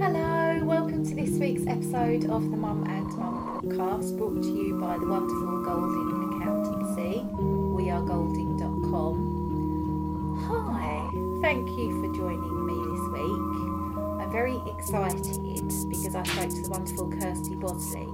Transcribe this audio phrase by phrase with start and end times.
[0.00, 4.80] Hello, welcome to this week's episode of the Mum and Mum podcast brought to you
[4.80, 7.20] by the wonderful Golding Accountancy.
[7.76, 9.14] We are golding.com.
[10.48, 11.06] Hi,
[11.42, 13.44] thank you for joining me this week.
[14.22, 15.36] I'm very excited
[15.90, 18.08] because I spoke to the wonderful Kirsty Bosley,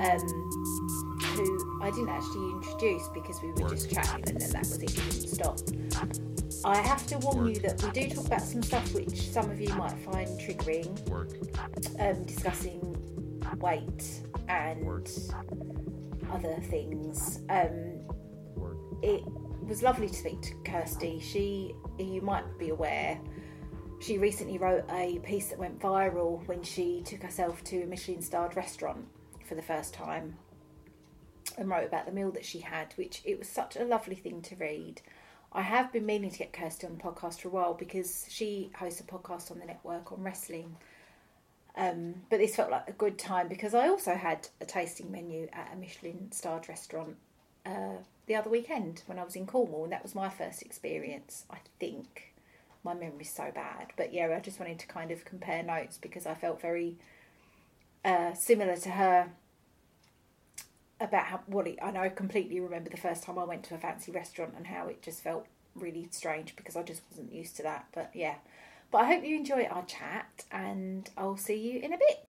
[0.00, 0.24] um,
[1.36, 1.44] who
[1.82, 5.28] I didn't actually introduce because we were just chatting and then that was it, didn't
[5.28, 5.58] stop.
[6.64, 9.60] I have to warn you that we do talk about some stuff which some of
[9.60, 10.88] you might find triggering,
[12.00, 12.80] um, discussing
[13.58, 15.08] weight and
[16.30, 17.40] other things.
[17.48, 18.00] Um,
[19.02, 19.22] it
[19.62, 21.20] was lovely to speak to Kirsty.
[21.20, 23.20] She, you might be aware,
[24.00, 28.22] she recently wrote a piece that went viral when she took herself to a Michelin
[28.22, 29.06] starred restaurant
[29.46, 30.36] for the first time
[31.58, 34.40] and wrote about the meal that she had, which it was such a lovely thing
[34.42, 35.02] to read.
[35.52, 38.70] I have been meaning to get Kirsty on the podcast for a while because she
[38.76, 40.76] hosts a podcast on the network on wrestling.
[41.76, 45.48] Um, but this felt like a good time because I also had a tasting menu
[45.52, 47.16] at a Michelin starred restaurant
[47.66, 51.44] uh, the other weekend when I was in Cornwall, and that was my first experience.
[51.50, 52.32] I think
[52.84, 56.26] my memory's so bad, but yeah, I just wanted to kind of compare notes because
[56.26, 56.96] I felt very
[58.04, 59.30] uh, similar to her
[61.00, 63.78] about how what it, and I completely remember the first time I went to a
[63.78, 67.62] fancy restaurant and how it just felt really strange because I just wasn't used to
[67.62, 67.86] that.
[67.92, 68.36] But yeah,
[68.90, 72.24] but I hope you enjoy our chat, and I'll see you in a bit.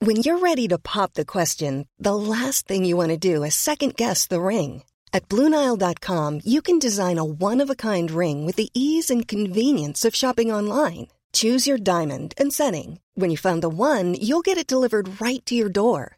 [0.00, 3.54] When you're ready to pop the question, the last thing you want to do is
[3.54, 4.84] second guess the ring.
[5.12, 9.26] At BlueNile.com, you can design a one of a kind ring with the ease and
[9.26, 11.08] convenience of shopping online.
[11.32, 13.00] Choose your diamond and setting.
[13.14, 16.17] When you find the one, you'll get it delivered right to your door.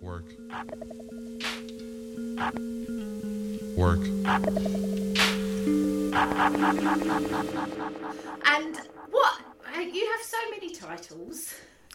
[0.00, 0.26] Work.
[3.76, 4.04] Work.
[8.46, 8.76] And
[9.10, 9.40] what
[9.92, 11.54] you have so many titles.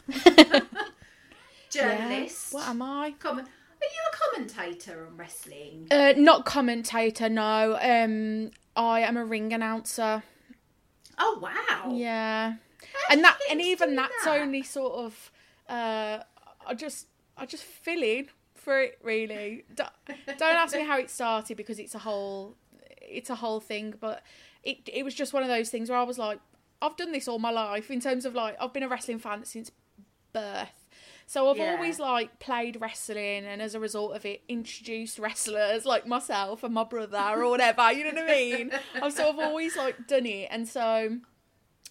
[1.69, 2.53] Journalist.
[2.53, 3.13] What am I?
[3.19, 3.47] Comment.
[3.47, 5.87] Are you a commentator on wrestling?
[5.89, 7.77] Uh, not commentator, no.
[7.81, 10.23] Um, I am a ring announcer.
[11.25, 11.93] Oh wow!
[11.95, 12.55] Yeah.
[13.09, 14.41] and that and even that's that?
[14.41, 15.31] only sort of
[15.69, 16.19] uh
[16.67, 19.89] i just i just fill in for it really don't,
[20.37, 22.55] don't ask me how it started because it's a whole
[23.01, 24.21] it's a whole thing but
[24.63, 26.39] it it was just one of those things where i was like
[26.81, 29.45] i've done this all my life in terms of like i've been a wrestling fan
[29.45, 29.71] since
[30.33, 30.82] birth
[31.25, 31.71] so i've Yeah.
[31.75, 36.73] always like played wrestling and as a result of it introduced wrestlers like myself and
[36.73, 38.71] my brother or whatever you know what i mean
[39.01, 41.17] i've sort of always like done it and so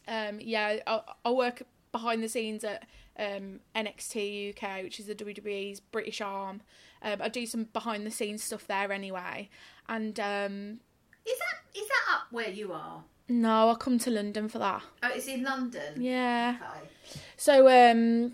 [0.08, 1.62] um, yeah, I, I work
[1.92, 2.82] behind the scenes at
[3.16, 6.60] um, NXT UK, which is the WWE's British arm.
[7.02, 9.48] Um, I do some behind the scenes stuff there anyway.
[9.88, 10.80] And um,
[11.24, 13.04] Is that is that up where you are?
[13.28, 14.82] no, I come to London for that.
[15.04, 16.02] Oh, it's in London.
[16.02, 16.56] Yeah.
[16.60, 17.20] Okay.
[17.36, 18.32] So um,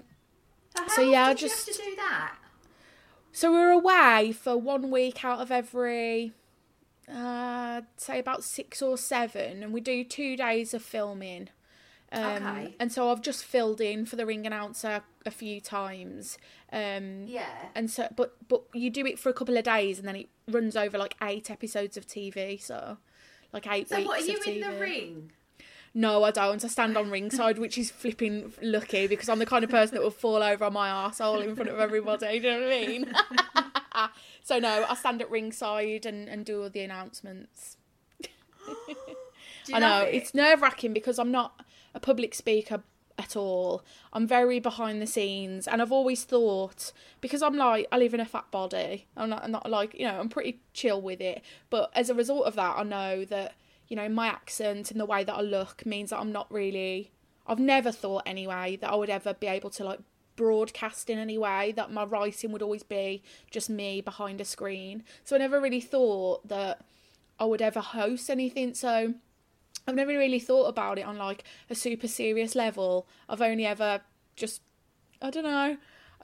[0.94, 2.34] So, yeah, I often you just- have to do that.
[3.32, 6.32] so we're away for one week out of every,
[7.12, 11.48] uh, say about six or seven, and we do two days of filming.
[12.10, 12.74] Um, Okay.
[12.80, 16.38] And so I've just filled in for the ring announcer a few times.
[16.72, 17.68] Um, Yeah.
[17.74, 20.28] and so but but you do it for a couple of days and then it
[20.46, 22.96] runs over like eight episodes of TV so
[23.52, 24.80] like eight So weeks what are you of in the TV.
[24.80, 25.32] ring?
[25.98, 29.64] No I don't I stand on ringside which is flipping lucky because I'm the kind
[29.64, 32.52] of person that will fall over on my arsehole in front of everybody do you
[32.52, 33.12] know what I mean
[34.42, 37.76] so no I stand at ringside and, and do all the announcements
[39.72, 40.14] I know it?
[40.14, 41.64] it's nerve wracking because I'm not
[41.94, 42.82] a public speaker
[43.18, 43.82] at all.
[44.12, 48.20] I'm very behind the scenes, and I've always thought because I'm like I live in
[48.20, 49.06] a fat body.
[49.16, 51.42] I'm not, I'm not like you know I'm pretty chill with it.
[51.68, 53.54] But as a result of that, I know that
[53.88, 57.10] you know my accent and the way that I look means that I'm not really.
[57.46, 60.00] I've never thought anyway that I would ever be able to like
[60.36, 65.02] broadcast in any way that my writing would always be just me behind a screen.
[65.24, 66.84] So I never really thought that
[67.40, 68.74] I would ever host anything.
[68.74, 69.14] So
[69.86, 73.08] I've never really thought about it on like a super serious level.
[73.28, 74.02] I've only ever
[74.36, 74.60] just,
[75.22, 75.78] I don't know,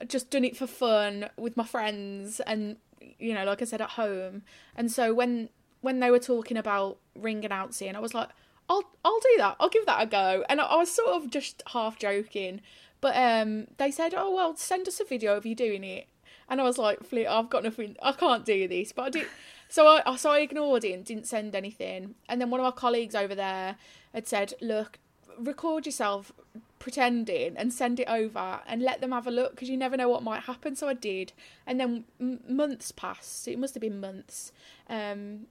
[0.07, 2.77] just done it for fun with my friends and
[3.19, 4.43] you know, like I said, at home.
[4.75, 5.49] And so when
[5.85, 8.29] when they were talking about ring announcing, I was like,
[8.69, 9.55] I'll I'll do that.
[9.59, 10.43] I'll give that a go.
[10.49, 12.61] And I, I was sort of just half joking,
[13.01, 16.07] but um, they said, oh well, send us a video of you doing it.
[16.49, 17.95] And I was like, Fleet, I've got nothing.
[18.01, 18.91] I can't do this.
[18.91, 19.27] But I did.
[19.67, 22.15] So I so I ignored it and didn't send anything.
[22.29, 23.77] And then one of my colleagues over there
[24.13, 24.99] had said, look,
[25.39, 26.31] record yourself
[26.79, 30.07] pretending and send it over and let them have a look because you never know
[30.07, 30.75] what might happen.
[30.75, 31.33] So I did.
[31.65, 33.47] And then m- months passed.
[33.47, 34.51] It must have been months.
[34.89, 35.47] Um,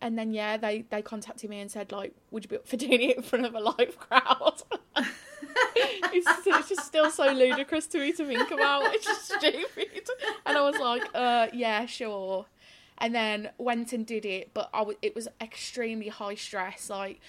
[0.00, 2.76] and then yeah, they they contacted me and said like, would you be up for
[2.86, 4.62] doing it in front of a live crowd?
[5.76, 8.82] it's, it's just still so ludicrous to me to think about.
[8.94, 10.08] It's just stupid.
[10.44, 12.46] And I was like, uh, yeah, sure.
[12.98, 16.88] And then went and did it, but I w- it was extremely high stress.
[16.88, 17.20] Like,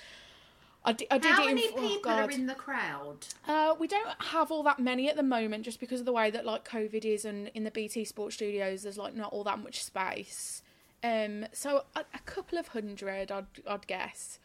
[0.86, 1.56] I, did How it in.
[1.56, 2.30] many oh, people God.
[2.30, 3.18] are in the crowd?
[3.46, 6.32] Uh, we don't have all that many at the moment, just because of the way
[6.32, 9.60] that like COVID is, and in the BT Sports Studios, there's like not all that
[9.60, 10.62] much space.
[11.08, 14.40] Um, so a, a couple of hundred, I'd I'd guess.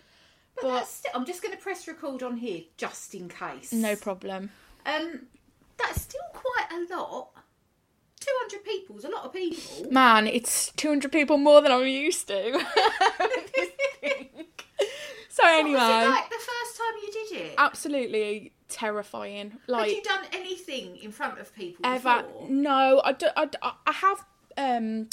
[0.61, 3.73] But, that's still, I'm just going to press record on here just in case.
[3.73, 4.51] No problem.
[4.85, 5.23] Um,
[5.79, 7.31] that's still quite a lot.
[8.21, 9.91] Two hundred people's a lot of people.
[9.91, 12.53] Man, it's 200 people more than I'm used to.
[15.29, 17.55] so anyway, What was it like the first time you did it?
[17.59, 19.51] absolutely terrifying.
[19.51, 22.23] Had Like you done anything in front of people ever?
[22.23, 22.49] before?
[22.49, 23.49] No, I, do, I,
[23.87, 24.25] I have.
[24.59, 25.09] Um,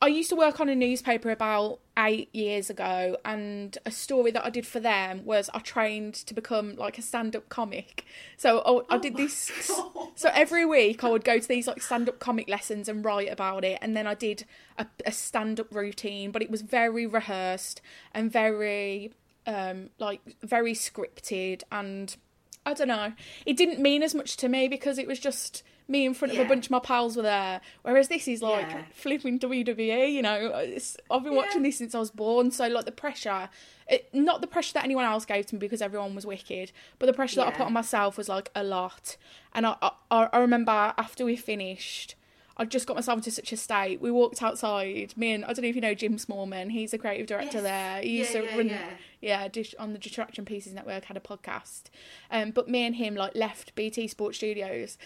[0.00, 4.44] I used to work on a newspaper about eight years ago, and a story that
[4.44, 8.04] I did for them was I trained to become like a stand-up comic.
[8.36, 9.50] So I, I did this.
[10.18, 13.66] So every week I would go to these like stand-up comic lessons and write about
[13.66, 14.46] it, and then I did
[14.78, 19.12] a, a stand-up routine, but it was very rehearsed and very
[19.46, 22.16] um like very scripted and
[22.64, 23.12] I don't know.
[23.44, 26.38] It didn't mean as much to me because it was just me in front of
[26.38, 26.44] Yeah.
[26.44, 27.60] a bunch of my pals were there.
[27.82, 28.84] Whereas this is like Yeah.
[28.92, 30.52] flipping WWE, you know.
[30.56, 33.48] It's, I've been watching this since I was born, so like the pressure,
[33.88, 37.06] it, not the pressure that anyone else gave to me because everyone was wicked, but
[37.06, 39.16] the pressure that I put on myself was like a lot.
[39.54, 39.76] And I,
[40.10, 42.16] I, I remember after we finished,
[42.58, 44.00] I just got myself into such a state.
[44.00, 45.12] We walked outside.
[45.16, 46.70] Me and I don't know if you know Jim Smallman.
[46.72, 47.62] He's a creative director Yes.
[47.62, 48.00] there.
[48.02, 48.90] He used Yeah, to yeah, run, yeah.
[49.20, 51.82] yeah, dish, on the Distraction Pieces Network had a podcast.
[52.30, 54.96] Um, but me and him like left BT Sports Studios,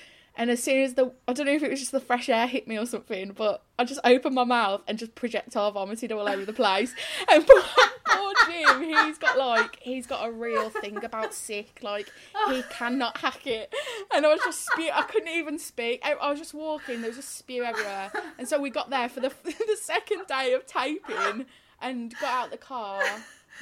[0.41, 2.47] and as soon as the I don't know if it was just the fresh air
[2.47, 6.27] hit me or something, but I just opened my mouth and just projectile vomited all
[6.27, 6.95] over the place.
[7.31, 11.81] And poor, Jim, he's got like he's got a real thing about sick.
[11.83, 12.11] Like
[12.49, 13.73] he cannot hack it,
[14.15, 14.91] and I was just spew.
[14.93, 16.01] I couldn't even speak.
[16.03, 17.03] I, I was just walking.
[17.03, 20.55] There was just spew everywhere, and so we got there for the the second day
[20.55, 21.45] of taping
[21.83, 23.03] and got out the car.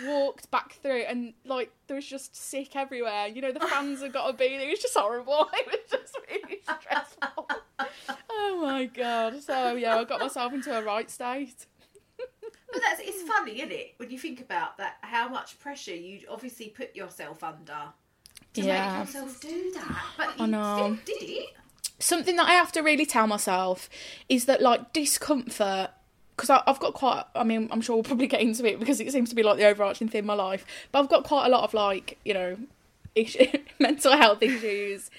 [0.04, 3.26] Walked back through, and like there was just sick everywhere.
[3.28, 4.48] You know, the fans have got to be.
[4.56, 4.66] there.
[4.68, 5.48] It was just horrible.
[5.54, 7.48] It was just really stressful.
[8.30, 9.42] oh my god!
[9.42, 11.66] So yeah, I got myself into a right state.
[12.70, 13.94] But that's it's funny, isn't it?
[13.96, 17.92] When you think about that, how much pressure you obviously put yourself under
[18.54, 18.98] to Yeah.
[18.98, 20.04] make yourself do that.
[20.18, 20.98] But I you know.
[21.04, 21.46] still did it.
[21.98, 23.88] something that I have to really tell myself
[24.28, 25.90] is that like discomfort
[26.38, 29.10] because I've got quite I mean I'm sure we'll probably get into it because it
[29.12, 31.48] seems to be like the overarching thing in my life but I've got quite a
[31.50, 32.56] lot of like you know
[33.14, 33.46] issue,
[33.80, 35.10] mental health issues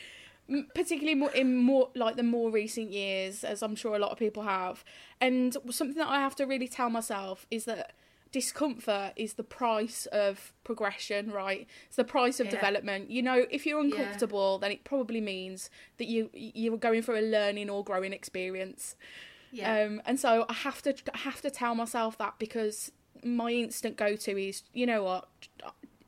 [0.74, 4.18] particularly more in more like the more recent years as I'm sure a lot of
[4.18, 4.84] people have.
[5.22, 7.94] And something that I have to really tell myself is that
[8.32, 11.68] discomfort is the price of progression right?
[11.88, 12.52] It's the price of Yeah.
[12.52, 13.12] development.
[13.12, 17.28] You know if you're uncomfortable then it probably means that you you're going through a
[17.38, 18.96] learning or growing experience
[19.52, 19.84] Yeah.
[19.86, 22.92] um and so i have to I have to tell myself that because
[23.24, 25.28] my instant go-to is you know what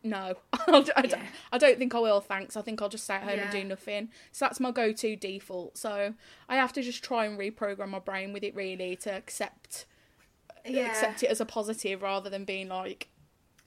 [0.04, 1.24] no I don't, Yeah.
[1.52, 3.64] I don't think i will thanks i think i'll just stay at home and do
[3.64, 6.14] nothing so that's my go-to default so
[6.50, 9.86] i have to just try and reprogram my brain with it really to accept
[10.66, 10.88] yeah.
[10.88, 13.10] accept it as a positive rather than being like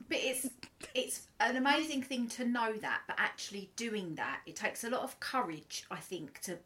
[0.09, 0.49] But it's
[0.95, 5.03] it's an amazing thing to know that, but actually doing that, it takes a lot
[5.03, 6.59] of courage, I think, to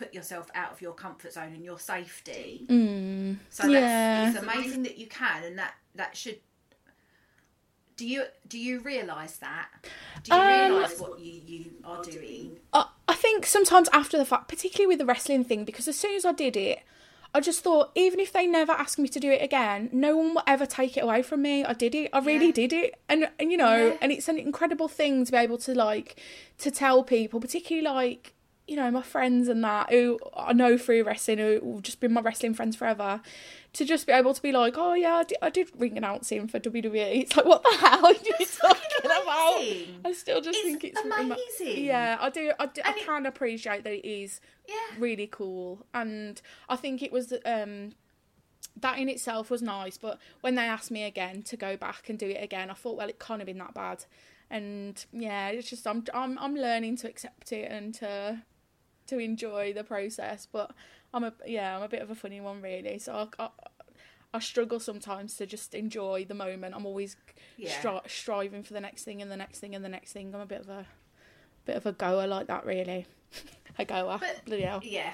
[0.00, 2.64] put yourself out of your comfort zone and your safety.
[2.68, 4.30] Mm, so that's yeah.
[4.30, 6.38] it's amazing that you can, and that that should.
[7.96, 9.68] Do you do you realise that?
[10.22, 12.58] Do you Um, realise what you you are doing?
[12.72, 16.14] I, I think sometimes after the fact, particularly with the wrestling thing, because as soon
[16.14, 16.78] as I did it,
[17.34, 20.34] I just thought, even if they never ask me to do it again, no one
[20.34, 21.62] will ever take it away from me.
[21.64, 22.08] I did it.
[22.12, 22.52] I really Yeah.
[22.62, 22.94] did it.
[23.08, 23.96] And, and you know, Yeah.
[24.00, 26.18] and it's an incredible thing to be able to like,
[26.58, 28.32] to tell people, particularly like,
[28.70, 32.12] you know, my friends and that who I know through wrestling, who have just been
[32.12, 33.20] my wrestling friends forever,
[33.72, 36.46] to just be able to be like, oh yeah, I did, I did ring announcing
[36.46, 36.94] for WWE.
[37.22, 39.60] It's like, what the hell are you talking about?
[40.04, 41.84] I still just It's think it's ama- amazing.
[41.84, 42.52] Yeah, I do.
[42.60, 44.74] I, do, I it- can appreciate that it is Yeah.
[44.98, 47.92] really cool, and I think it was um
[48.80, 49.98] that in itself was nice.
[49.98, 52.96] But when they asked me again to go back and do it again, I thought,
[52.96, 54.04] well, it can't have been that bad.
[54.48, 58.42] And yeah, it's just I'm I'm I'm learning to accept it and to
[59.10, 60.46] to enjoy the process.
[60.50, 60.72] But
[61.14, 62.98] I'm a yeah I'm a bit of a funny one really.
[62.98, 63.44] So I.
[63.44, 63.48] I
[64.32, 66.76] I struggle sometimes to just enjoy the moment.
[66.76, 67.16] I'm always
[67.56, 67.72] Yeah.
[67.82, 70.32] stri- striving for the next thing and the next thing and the next thing.
[70.32, 70.86] I'm a bit of a
[71.64, 73.06] bit of a goer like that, really.
[73.80, 74.18] a goer.
[74.20, 74.82] But- Bloody hell.
[74.84, 75.12] Yeah.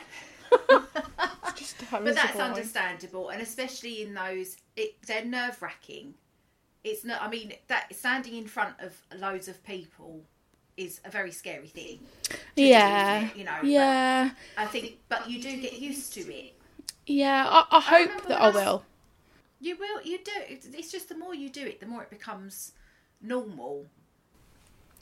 [1.91, 6.15] But that's understandable, and especially in those, it, they're nerve wracking.
[6.85, 7.23] It's not.
[7.23, 10.25] I mean, that standing in front of loads of people
[10.77, 12.01] is a very scary thing.
[12.55, 13.29] do, Yeah.
[13.35, 13.59] you know.
[13.63, 14.31] Yeah.
[14.57, 16.55] I think, but you do get used to it.
[17.07, 17.47] Yeah.
[17.49, 18.85] I, I hope remember that I I will.
[19.61, 20.03] You will.
[20.03, 20.33] You do.
[20.49, 22.73] It's just the more you do it, the more it becomes
[23.23, 23.87] normal.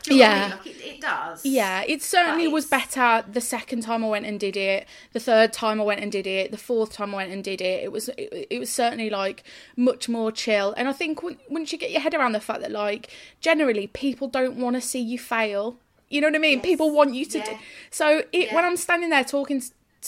[0.05, 0.41] Do what I Yeah.
[0.49, 0.51] mean?
[0.51, 1.47] Like it, it does.
[1.47, 4.87] Yeah, it certainly was better the second time I went and did it.
[5.13, 6.51] The third time I went and did it.
[6.51, 7.83] The fourth time I went and did it.
[7.85, 9.45] It was it, it was certainly like
[9.77, 10.75] much more chill.
[10.77, 13.09] And I think when, once you get your head around the fact that like
[13.41, 15.79] generally people don't want to see you fail.
[16.11, 16.61] You know what I mean?
[16.61, 17.39] People want you to.
[17.39, 17.45] Yeah.
[17.45, 17.57] Do,
[17.91, 19.63] so it, when I'm standing there talking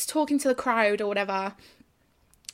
[0.06, 1.54] talking to the crowd or whatever,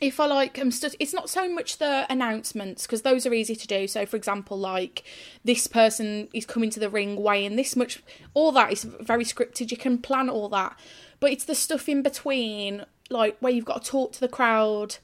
[0.02, 3.54] if I like I'm stu- it's not so much the announcements because those are easy
[3.54, 3.87] to do.
[3.87, 5.04] So for example, like
[5.44, 8.02] this person is coming to the ring weighing this much,
[8.35, 9.71] all that is very scripted.
[9.71, 10.76] You can plan all that,
[11.21, 14.97] but it's the stuff in between, like where you've got to talk to the crowd.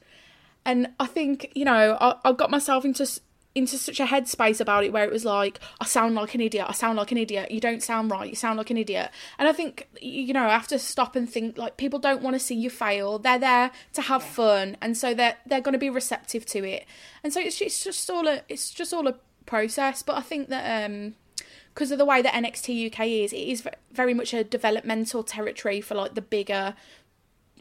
[0.64, 3.06] And I think you know I, I got myself into
[3.58, 6.66] into such a headspace about it where it was like I sound like an idiot.
[6.68, 7.50] I sound like an idiot.
[7.50, 8.28] You don't sound right.
[8.28, 9.10] You sound like an idiot.
[9.38, 12.34] And I think you know I have to stop and think like people don't want
[12.34, 13.18] to see you fail.
[13.18, 16.86] They're there to have fun, and so they're they're going to be receptive to it.
[17.22, 20.02] And so it's it's just all a it's just all a process.
[20.02, 21.14] But I think that um
[21.74, 23.62] because of the way that NXT UK is, it is
[23.92, 26.74] very much a developmental territory for like the bigger.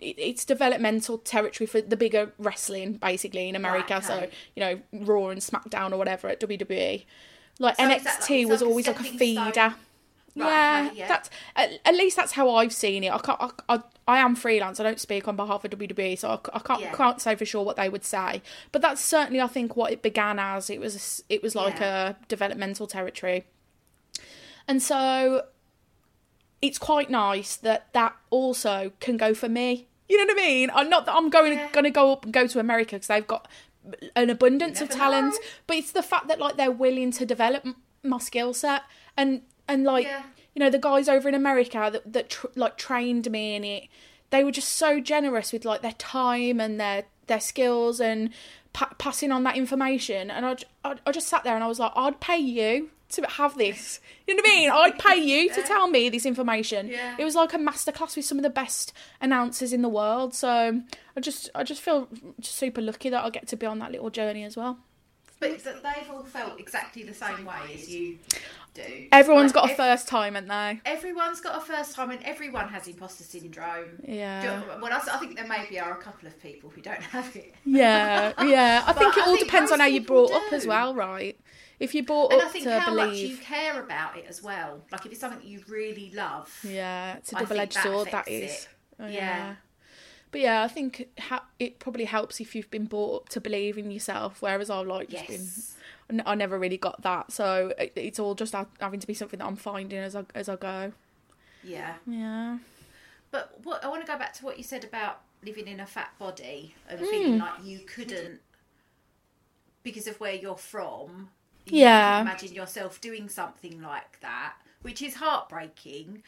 [0.01, 3.95] It- It's developmental territory for the bigger wrestling, basically in America.
[3.95, 7.05] Right, So you know, Raw and SmackDown or whatever at WWE.
[7.59, 9.51] Like So NXT that like- was always like a feeder.
[9.51, 9.73] stone?
[10.35, 10.49] Right,
[10.83, 11.07] yeah, okay, yeah.
[11.07, 13.11] that's at, at least that's how I've seen it.
[13.11, 13.41] I can't.
[13.41, 14.79] I, I, I am freelance.
[14.79, 16.93] I don't speak on behalf of WWE, so I can't Yeah.
[16.93, 18.43] can't say for sure what they would say.
[18.71, 20.69] But that's certainly I think what it began as.
[20.69, 22.09] It was it was like Yeah.
[22.09, 23.45] a developmental territory,
[24.67, 25.45] and so
[26.61, 29.87] it's quite nice that that also can go for me.
[30.09, 30.69] You know what I mean?
[30.73, 31.69] I'm not that I'm going Yeah.
[31.71, 33.47] going to go up and go to America because they've got
[34.15, 35.39] an abundance of talent, know.
[35.67, 38.83] but it's the fact that like they're willing to develop m- my skill set
[39.15, 40.23] and and like Yeah.
[40.55, 43.83] you know the guys over in America that that tr- like trained me in it.
[44.29, 48.29] They were just so generous with like their time and their their skills and
[48.73, 50.31] pa- passing on that information.
[50.31, 52.89] And I, j- I, I just sat there and I was like, I'd pay you
[53.09, 53.99] to have this.
[54.27, 54.69] You know what I mean?
[54.71, 56.87] I'd pay you to tell me this information.
[56.89, 57.15] Yeah.
[57.17, 60.33] It was like a masterclass with some of the best announcers in the world.
[60.33, 60.81] So
[61.15, 62.07] I just I just feel
[62.41, 64.79] super lucky that I get to be on that little journey as well.
[65.39, 68.17] But they've all felt exactly the same way as you
[68.73, 69.07] do.
[69.11, 70.81] Everyone's Like, got a first time, haven't they?
[70.83, 74.01] Everyone's got a first time, and everyone has imposter syndrome.
[74.03, 74.41] Yeah.
[74.41, 77.35] Do Well, I I think there maybe are a couple of people who don't have
[77.35, 77.53] it.
[77.65, 78.83] Yeah, yeah.
[78.87, 81.39] I think it I all think depends on how you brought up as well, right?
[81.79, 84.41] If you brought And up I think to how much you care about it as
[84.41, 84.81] well.
[84.91, 86.51] Like if it's something that you really love.
[86.63, 88.09] yeah, it's a double-edged sword.
[88.11, 88.67] That is.
[88.99, 89.55] Oh, Yeah.
[90.29, 91.07] But yeah, I think
[91.59, 95.09] it probably helps if you've been brought up to believe in yourself, whereas I've like
[95.09, 95.75] just Yes.
[96.09, 97.31] been, I never really got that.
[97.31, 100.55] So it's all just having to be something that I'm finding as I as I
[100.57, 100.91] go.
[101.63, 101.95] Yeah.
[102.05, 102.57] Yeah.
[103.31, 105.85] But what I want to go back to what you said about living in a
[105.85, 107.05] fat body and Hmm.
[107.05, 108.41] feeling like you couldn't
[109.83, 111.29] because of where you're from.
[111.73, 111.89] You Yeah.
[111.89, 116.23] couldn't imagine yourself doing something like that, which is heartbreaking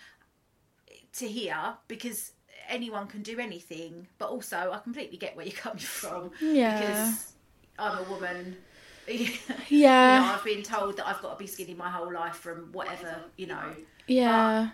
[1.14, 2.32] to hear because
[2.68, 4.08] anyone can do anything.
[4.18, 6.32] But also, I completely get where you're coming from.
[6.40, 6.66] Yeah.
[6.68, 7.34] Because
[7.78, 8.58] I'm a woman.
[9.08, 9.30] you
[9.70, 10.22] Yeah.
[10.22, 13.24] know, I've been told that I've got to be skinny my whole life from whatever,
[13.38, 13.76] you know
[14.08, 14.70] Yeah.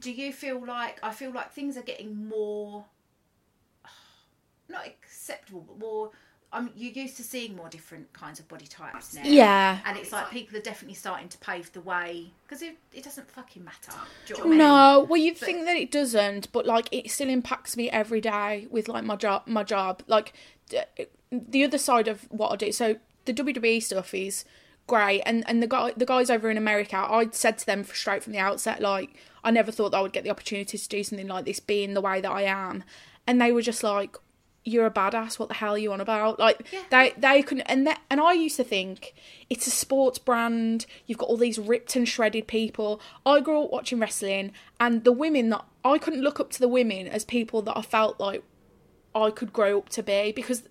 [0.00, 2.84] do you feel like I feel like things are getting more
[4.68, 6.10] not acceptable but more
[6.52, 9.22] I'm you're used to seeing more different kinds of body types now.
[9.24, 9.78] Yeah.
[9.86, 13.30] And it's like people are definitely starting to pave the way because it, it doesn't
[13.30, 13.92] fucking matter.
[14.26, 14.58] Do you know what I mean?
[14.58, 18.66] No, well, you'd think that it doesn't, but like it still impacts me every day
[18.70, 19.44] with like my job.
[19.46, 20.34] My job, like
[21.32, 22.72] the other side of what I do.
[22.72, 24.44] So the WWE stuff is
[24.86, 28.22] great, and and the guy, the guys over in America, I said to them straight
[28.22, 31.02] from the outset, like I never thought that I would get the opportunity to do
[31.02, 32.84] something like this, being the way that I am,
[33.26, 34.16] and they were just like.
[34.64, 35.38] You're a badass.
[35.38, 36.38] What the hell are you on about?
[36.38, 39.14] Like they they couldn't and that, and I used to think
[39.50, 40.86] it's a sports brand.
[41.06, 43.00] You've got all these ripped and shredded people.
[43.26, 46.68] I grew up watching wrestling, and the women that I couldn't look up to the
[46.68, 48.44] women as people that I felt like
[49.14, 50.62] I could grow up to be because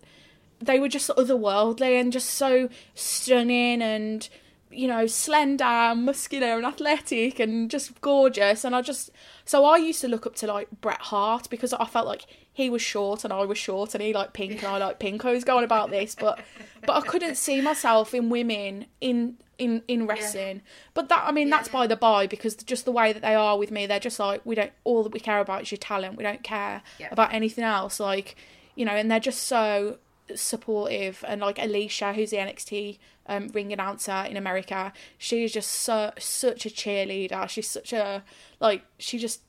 [0.60, 4.30] they were just otherworldly and just so stunning and
[4.72, 8.64] you know slender, muscular and athletic and just gorgeous.
[8.64, 9.12] And I just
[9.46, 12.70] so I used to look up to like Bret Hart because I felt like he
[12.70, 15.24] was short and I was short and he liked pink and I liked pink.
[15.26, 16.40] I was going about this, but
[16.86, 20.62] but I couldn't see myself in women in in in wrestling.
[20.94, 23.58] But that I mean that's by the by because just the way that they are
[23.58, 26.18] with me, they're just like we don't all that we care about is your talent.
[26.18, 27.08] We don't care Yeah.
[27.12, 28.00] about anything else.
[28.00, 28.36] Like
[28.76, 29.98] you know, and they're just so
[30.36, 35.72] supportive and like Alicia who's the NXT um, ring announcer in America she is just
[35.72, 38.24] so such a cheerleader she's such a
[38.60, 39.42] like she just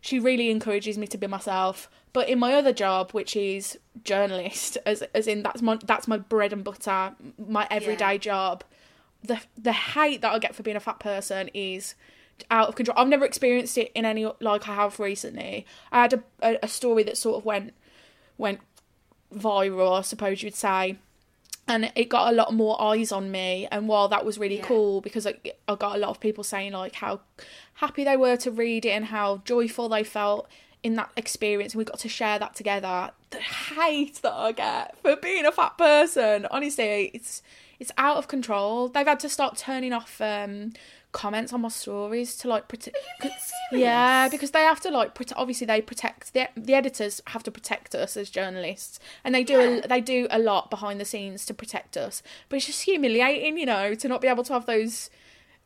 [0.00, 4.78] she really encourages me to be myself but in my other job which is journalist
[4.86, 8.64] as as in that's my that's my bread and butter my everyday job
[9.22, 11.94] the the hate that I get for being a fat person is
[12.50, 12.98] out of control.
[12.98, 15.66] I've never experienced it in any like I have recently.
[15.90, 17.74] I had a, a, a story that sort of went
[18.36, 18.60] went
[19.34, 20.98] viral, I suppose you'd say,
[21.66, 23.68] and it got a lot more eyes on me.
[23.70, 25.34] And while that was really cool because I,
[25.68, 27.20] I got a lot of people saying like how
[27.74, 30.48] happy they were to read it and how joyful they felt
[30.82, 33.10] in that experience, and we got to share that together.
[33.30, 37.42] The hate that I get for being a fat person, honestly, it's
[37.78, 38.88] it's out of control.
[38.88, 40.72] They've had to start turning off um,
[41.18, 42.96] comments on my stories to like protect.
[43.72, 47.50] Yeah, because they have to like prote- obviously they protect the the editors have to
[47.50, 51.44] protect us as journalists, and they do a, they do a lot behind the scenes
[51.46, 52.22] to protect us.
[52.48, 55.10] But it's just humiliating, you know, to not be able to have those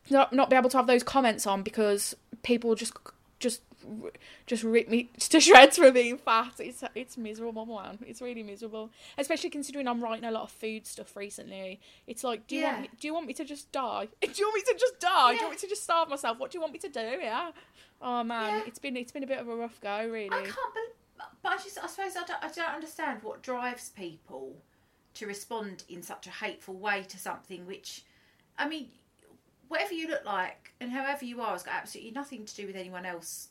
[0.09, 2.93] not not be able to have those comments on because people just
[3.39, 3.61] just
[4.47, 6.53] just rip me to shreds for being fat.
[6.59, 7.99] It's it's miserable, man.
[8.05, 11.79] It's really miserable, especially considering I'm writing a lot of food stuff recently.
[12.07, 14.07] It's like, do you want me, do you want me to just die?
[14.21, 15.31] Do you want me to just die?
[15.31, 16.39] Do you want me to just starve myself?
[16.39, 16.99] What do you want me to do?
[17.21, 17.51] Yeah.
[18.01, 18.63] Oh man, Yeah.
[18.67, 20.29] it's been it's been a bit of a rough go, really.
[20.29, 23.89] I can't believe, but I just, I suppose I don't, I don't understand what drives
[23.89, 24.55] people
[25.15, 28.03] to respond in such a hateful way to something which,
[28.57, 28.87] I mean,
[29.67, 32.75] whatever you look like and however you are has got absolutely nothing to do with
[32.75, 33.49] anyone else,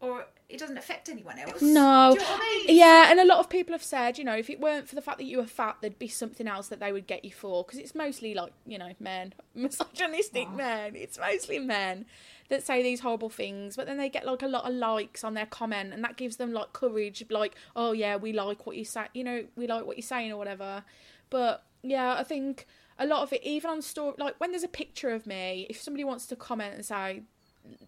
[0.00, 1.60] or it doesn't affect anyone else.
[1.60, 2.12] No.
[2.12, 2.76] You know I mean?
[2.76, 5.02] Yeah, and a lot of people have said, you know, if it weren't for the
[5.02, 7.64] fact that you were fat, there'd be something else that they would get you for.
[7.64, 10.56] Because it's mostly like, you know, men, misogynistic oh.
[10.56, 10.96] men.
[10.96, 12.06] It's mostly men
[12.48, 15.34] that say these horrible things, but then they get like a lot of likes on
[15.34, 18.84] their comment, and that gives them like courage, like, oh yeah, we like what you
[18.84, 20.82] say, you know, we like what you're saying or whatever.
[21.28, 22.66] But yeah, I think
[22.98, 25.80] a lot of it, even on story, like when there's a picture of me, if
[25.80, 27.22] somebody wants to comment and say,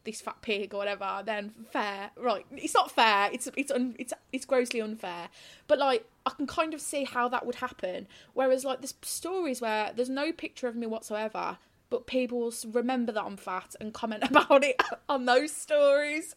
[0.05, 2.11] this fat pig or whatever, then fair.
[2.17, 3.31] Right, it's not fair.
[3.33, 5.29] It's it's un, it's it's grossly unfair.
[5.67, 8.07] But like, I can kind of see how that would happen.
[8.35, 11.59] Whereas like, there's stories where there's no picture of me whatsoever,
[11.91, 16.35] but people will remember that I'm fat and comment about it on those stories.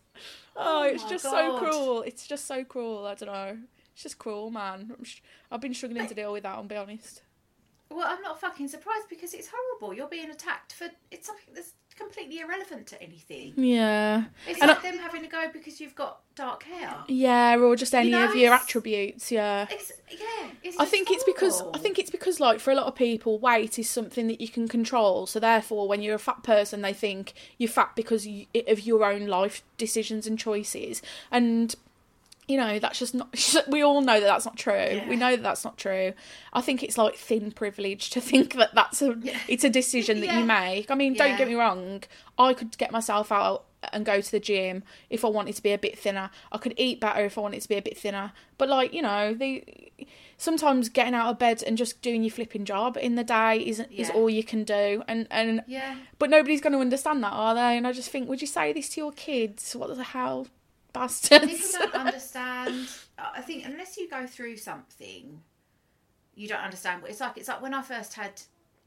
[0.55, 2.01] Oh, Oh it's just so cruel.
[2.01, 3.05] It's just so cruel.
[3.05, 3.57] I don't know.
[3.93, 4.91] It's just cruel, man.
[4.97, 5.21] I'm sh-
[5.51, 6.55] I've been struggling to deal with that.
[6.55, 7.21] I'll be honest.
[7.89, 9.95] Well, I'm not fucking surprised because it's horrible.
[9.95, 13.53] You're being attacked for it's something that's completely irrelevant to anything.
[13.55, 14.25] Yeah.
[14.47, 16.93] It's And like I- them having a go because you've got dark hair.
[17.08, 19.31] Yeah, or just any know, of your attributes.
[19.31, 19.67] Yeah.
[19.69, 22.88] It's, yeah, it's I think it's because I think it's because like for a lot
[22.88, 25.25] of people, weight is something that you can control.
[25.25, 29.05] So therefore, when you're a fat person, they think you're fat because you, of your
[29.05, 31.01] own life decisions and choices.
[31.31, 31.75] And
[32.47, 33.29] you know that's just not.
[33.67, 35.01] We all know that that's not true.
[35.08, 36.13] We know that that's not true.
[36.53, 39.15] I think it's like thin privilege to think that that's a
[39.47, 40.39] it's a decision that Yeah.
[40.39, 40.91] you make.
[40.91, 42.03] I mean, don't get me wrong.
[42.38, 45.71] I could get myself out and go to the gym if I wanted to be
[45.71, 46.31] a bit thinner.
[46.51, 48.31] I could eat better if I wanted to be a bit thinner.
[48.58, 49.63] But like you know, the
[50.38, 53.91] sometimes getting out of bed and just doing your flipping job in the day isn't
[53.91, 55.03] is all you can do.
[55.08, 55.95] And and Yeah.
[56.19, 57.77] but nobody's going to understand that, are they?
[57.77, 59.75] And I just think, would you say this to your kids?
[59.75, 60.47] What the hell,
[60.95, 61.45] bastards?
[61.45, 62.88] People don't understand.
[63.17, 65.41] I think unless you go through something,
[66.36, 67.38] you don't understand what it's like.
[67.38, 68.41] It's like when I first had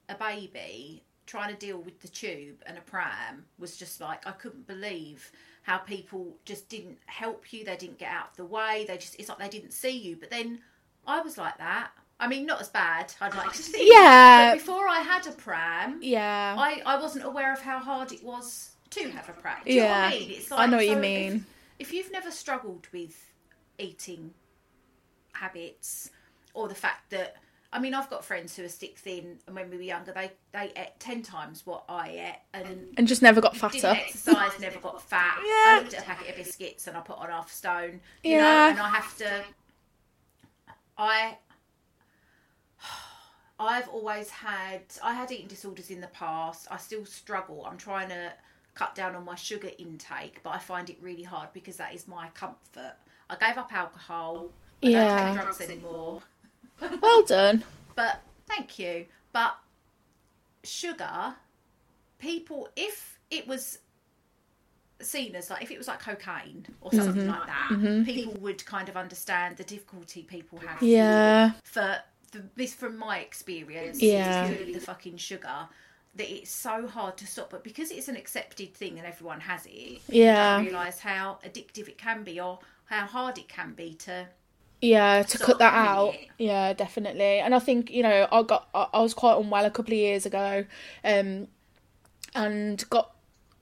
[0.09, 4.33] a baby, trying to deal with the tube and a pram was just like I
[4.33, 5.31] couldn't believe
[5.63, 7.65] how people just didn't help you.
[7.65, 8.85] They didn't get out of the way.
[8.89, 10.17] They just it's like they didn't see you.
[10.17, 10.61] But then
[11.07, 11.91] I was like that.
[12.21, 13.13] I mean, not as bad.
[13.21, 13.89] I'd like to see.
[13.93, 14.51] Yeah.
[14.53, 16.57] But before I had a pram, yeah.
[16.59, 19.59] I, I wasn't aware of how hard it was to have a pram.
[19.65, 20.19] Do you know what I Yeah.
[20.19, 20.31] mean?
[20.33, 21.33] It's I know what you so if- mean.
[21.37, 21.43] If,
[21.93, 23.33] you've never struggled with
[23.79, 24.35] eating
[25.33, 26.11] habits
[26.55, 27.37] or the fact that
[27.71, 30.33] I mean, I've got friends who are stick thin, and when we were younger, they
[30.53, 33.75] they ate ten times what I ate, and and just never got fatter.
[33.75, 35.39] didn't exercise, never got fat.
[35.45, 35.53] Yeah.
[35.53, 38.01] I looked at a packet of biscuits and I put on half stone.
[38.25, 38.39] You Yeah.
[38.41, 39.45] know, and I have to.
[40.97, 41.37] I.
[43.61, 44.83] I've always had.
[45.03, 46.69] I had eating disorders in the past.
[46.71, 47.67] I still struggle.
[47.67, 48.33] I'm trying to
[48.79, 52.07] cut down on my sugar intake, but I find it really hard because that is
[52.07, 52.95] my comfort.
[53.29, 54.51] I gave up alcohol.
[54.83, 55.19] I Yeah.
[55.19, 56.23] don't take drugs anymore.
[57.03, 57.65] Well done.
[57.97, 59.07] But thank you.
[59.33, 59.57] But
[60.63, 61.35] sugar,
[62.21, 63.79] people, if it was
[65.01, 67.31] seen as like, if it was like cocaine or something Mm-hmm.
[67.31, 70.81] like that, people would kind of understand the difficulty people have.
[70.81, 71.53] Yeah.
[71.65, 71.97] For
[72.31, 74.47] the, this, from my experience, Yeah.
[74.49, 75.69] the fucking sugar.
[76.17, 79.67] That it's so hard to stop, but because it's an accepted thing and everyone has
[79.67, 80.59] it, Yeah.
[80.59, 84.27] you realise how addictive it can be or how hard it can be to
[84.81, 86.15] Yeah, to cut that out.
[86.15, 86.29] it.
[86.39, 87.39] Yeah, definitely.
[87.41, 89.99] And I think you know, I got I, I was quite unwell a couple of
[89.99, 90.65] years ago,
[91.05, 91.49] um,
[92.35, 93.15] and got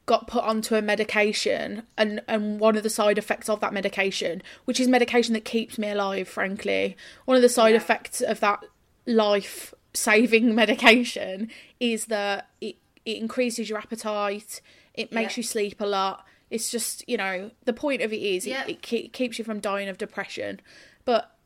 [0.06, 4.42] got put onto a medication, and and one of the side effects of that medication,
[4.64, 7.76] which is medication that keeps me alive, frankly, one of the side Yeah.
[7.78, 8.64] effects of that
[9.06, 14.60] life saving medication is that it it increases your appetite,
[14.94, 15.40] it makes Yeah.
[15.40, 16.24] you sleep a lot.
[16.50, 18.64] It's just you know the point of it is Yeah.
[18.66, 20.60] it, it keeps you from dying of depression,
[21.04, 21.36] but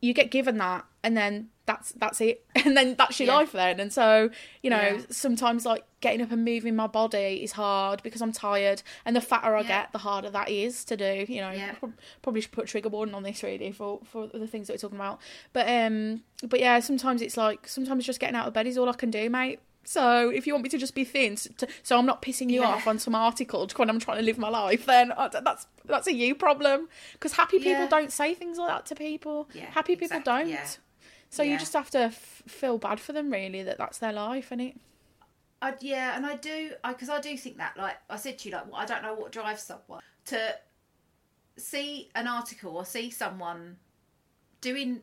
[0.00, 3.34] you get given that and then that's that's it and then that's your Yeah.
[3.36, 4.30] life then and so
[4.62, 5.02] you know Yeah.
[5.10, 9.20] sometimes like getting up and moving my body is hard because i'm tired and the
[9.20, 9.68] fatter i Yeah.
[9.68, 11.52] get the harder that is to do you know
[12.22, 14.98] probably should put trigger warning on this really for for the things that we're talking
[14.98, 15.18] about
[15.52, 18.88] but um but yeah sometimes it's like sometimes just getting out of bed is all
[18.88, 21.96] i can do mate so if you want me to just be thin, to, so
[21.98, 22.74] I'm not pissing you Yeah.
[22.74, 26.06] off on some article when I'm trying to live my life, then I, that's that's
[26.06, 26.90] a you problem.
[27.14, 27.88] Because happy people Yeah.
[27.96, 29.48] don't say things like that to people.
[29.54, 30.78] Yeah, happy people exactly, don't.
[31.30, 31.36] Yeah.
[31.36, 34.50] So you just have to f- feel bad for them, really, that that's their life,
[34.50, 34.76] and it.
[35.60, 38.54] I, yeah, and I do, because I, do think that, like I said to you,
[38.54, 40.54] like I don't know what drives someone to
[41.56, 43.76] see an article or see someone
[44.60, 45.00] doing,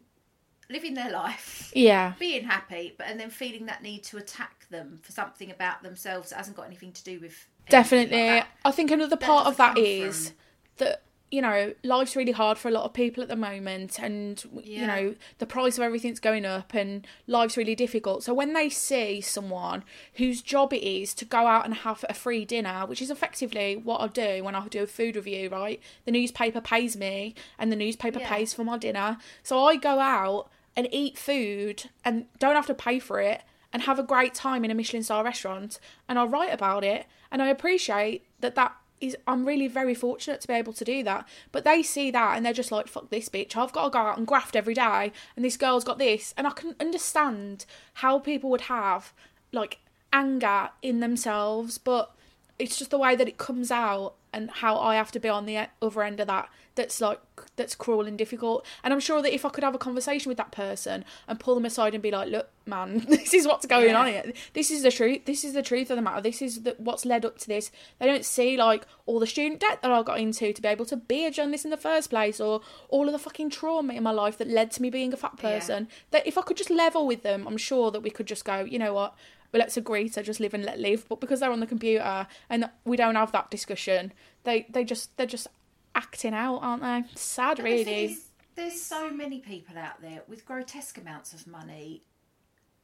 [0.69, 2.13] living their life, Yeah.
[2.19, 6.29] being happy, but and then feeling that need to attack them for something about themselves
[6.29, 7.47] that hasn't got anything to do with.
[7.69, 8.27] Definitely.
[8.27, 8.45] like.
[8.63, 10.37] I think another part of doesn't that is from-
[10.77, 14.43] that you know life's really hard for a lot of people at the moment and
[14.63, 18.23] you know the price of everything's going up and life's really difficult.
[18.23, 19.83] So when they see someone
[20.15, 23.75] whose job it is to go out and have a free dinner which is effectively
[23.75, 25.81] what i do when i do a food review right?
[26.05, 28.29] The newspaper pays me and the newspaper Yeah.
[28.29, 29.17] pays for my dinner.
[29.43, 33.41] So i go out and eat food and don't have to pay for it
[33.73, 37.07] and have a great time in a Michelin star restaurant and I write about it
[37.31, 41.03] and I appreciate that that is I'm really very fortunate to be able to do
[41.03, 41.27] that.
[41.51, 43.55] But they see that and they're just like fuck this bitch.
[43.55, 46.33] I've got to go out and graft every day and this girl's got this.
[46.37, 49.13] And I can understand how people would have
[49.51, 49.79] like
[50.13, 52.14] anger in themselves but
[52.59, 55.45] it's just the way that it comes out and how I have to be on
[55.45, 57.21] the other end of that that's like
[57.55, 58.65] that's cruel and difficult.
[58.83, 61.55] And I'm sure that if I could have a conversation with that person and pull
[61.55, 63.97] them aside and be like, "Look, man, this is what's going Yeah.
[63.97, 64.33] on here.
[64.51, 65.21] This is the truth.
[65.23, 66.19] This is the truth of the matter.
[66.21, 69.61] This is the, what's led up to this." They don't see like all the student
[69.61, 72.09] debt that I got into to be able to be a journalist in the first
[72.09, 75.13] place, or all of the fucking trauma in my life that led to me being
[75.13, 75.51] a fat Yeah.
[75.51, 75.87] person.
[76.11, 78.59] That if I could just level with them, I'm sure that we could just go,
[78.65, 79.15] you know what.
[79.51, 81.07] Well, let's agree to just live and let live.
[81.07, 85.15] But because they're on the computer and we don't have that discussion, they they just
[85.17, 85.47] they're just
[85.95, 87.03] acting out, aren't they?
[87.15, 88.05] Sad, And the really.
[88.05, 92.03] is, there's so many people out there with grotesque amounts of money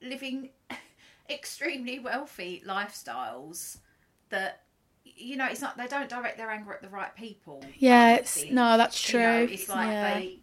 [0.01, 0.49] living
[1.29, 3.77] extremely wealthy lifestyles
[4.29, 4.61] that
[5.03, 8.43] you know it's not they don't direct their anger at the right people Yeah, it's,
[8.49, 9.53] no, that's You know, true.
[9.53, 10.19] it's like yeah.
[10.19, 10.39] they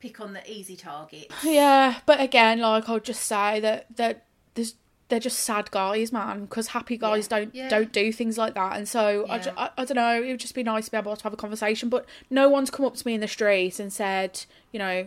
[0.00, 4.74] pick on the easy targets Yeah, but again, like I'll just say that that there's
[5.08, 6.42] they're just sad guys, man.
[6.42, 7.68] Because happy guys don't Yeah.
[7.68, 10.22] don't do things like that, and so I, ju- I, I don't know.
[10.22, 11.88] It would just be nice to be able to have a conversation.
[11.88, 15.06] But no one's come up to me in the street and said, you know,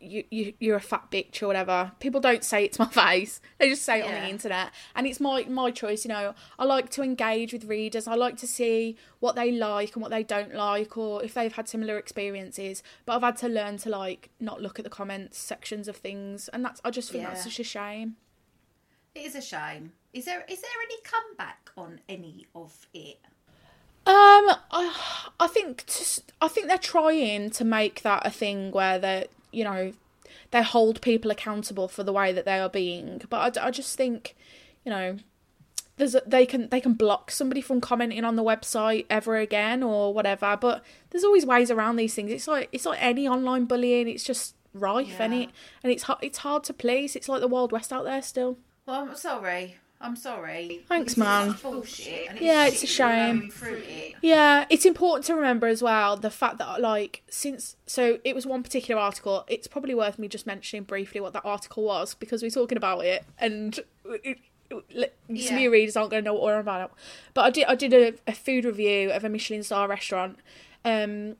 [0.00, 1.90] you, you you're a fat bitch or whatever.
[1.98, 3.40] People don't say it to my face.
[3.58, 6.04] They just say it on the internet, and it's my my choice.
[6.04, 8.06] You know, I like to engage with readers.
[8.06, 11.52] I like to see what they like and what they don't like, or if they've
[11.52, 12.82] had similar experiences.
[13.06, 16.48] But I've had to learn to like not look at the comments sections of things,
[16.52, 18.16] and that's I just think that's such a shame.
[19.18, 23.18] It is a shame is there is there any comeback on any of it
[24.06, 24.96] Um, I,
[25.38, 29.64] I think to, I think they're trying to make that a thing where they, you
[29.64, 29.92] know,
[30.50, 33.20] they hold people accountable for the way that they are being.
[33.28, 34.34] But I, I just think,
[34.82, 35.18] you know,
[35.98, 39.82] there's a, they can they can block somebody from commenting on the website ever again
[39.82, 40.56] or whatever.
[40.58, 42.32] But there's always ways around these things.
[42.32, 44.08] It's like it's like any online bullying.
[44.08, 45.50] It's just rife, and it
[45.82, 47.14] and it's hard, it's hard to police.
[47.14, 48.56] It's like the wild west out there still.
[48.88, 51.54] Well i'm sorry i'm sorry Thanks, man.
[51.62, 53.52] bullshit and Yeah, it's a shame.
[53.62, 58.34] it Yeah, it's important to remember as well the fact that like since so it
[58.34, 59.44] was one particular article.
[59.48, 63.04] It's probably worth me just mentioning briefly what that article was because we're talking about
[63.04, 63.78] it and
[64.24, 64.38] it,
[64.70, 65.58] it, some of Yeah.
[65.58, 66.92] your readers aren't going to know what we're about.
[67.34, 70.38] But I did I did a, a food review of a Michelin star restaurant.
[70.84, 71.36] Um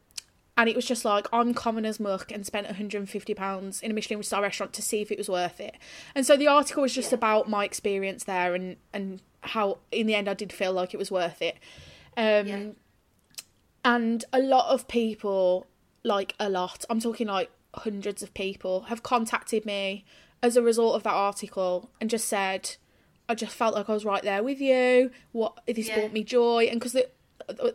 [0.58, 3.94] and it was just like I'm common as muck and spent 150 pounds in a
[3.94, 5.76] Michelin star restaurant to see if it was worth it.
[6.14, 10.14] And so the article was just about my experience there and and how in the
[10.14, 11.56] end I did feel like it was worth it.
[12.16, 12.66] Um Yeah.
[13.84, 15.66] and a lot of people
[16.04, 20.04] like a lot i'm talking like hundreds of people have contacted me
[20.42, 22.76] as a result of that article and just said
[23.28, 25.98] i just felt like i was right there with you what this Yeah.
[25.98, 26.96] brought me joy and because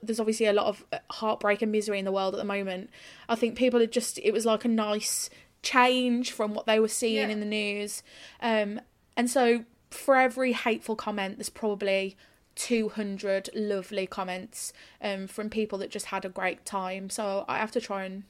[0.03, 2.89] there's obviously a lot of heartbreak and misery in the world at the moment
[3.29, 5.29] i think people are just it was like a nice
[5.61, 7.33] change from what they were seeing Yeah.
[7.33, 8.03] in the news
[8.41, 8.79] um
[9.17, 12.17] and so for every hateful comment there's probably
[12.55, 17.09] 200 lovely comments um, from people that just had a great time.
[17.09, 18.23] So I have to try and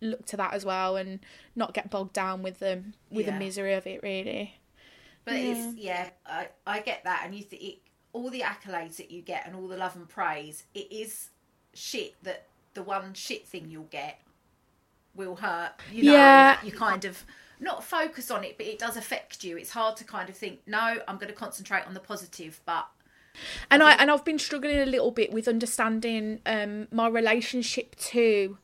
[0.00, 1.18] look to that as well and
[1.56, 4.54] not get bogged down with the with the misery of it really.
[5.24, 7.78] But it's yeah, I, I get that, and you th- it,
[8.12, 11.30] all the accolades that you get and all the love and praise, it is
[11.74, 14.20] shit that the one shit thing you'll get
[15.14, 15.72] will hurt.
[15.92, 16.58] You know, Yeah.
[16.62, 17.24] you kind of
[17.60, 19.56] not focus on it, but it does affect you.
[19.56, 22.86] It's hard to kind of think, no, I'm going to concentrate on the positive, but
[23.70, 28.58] And I and I've been struggling a little bit with understanding um my relationship to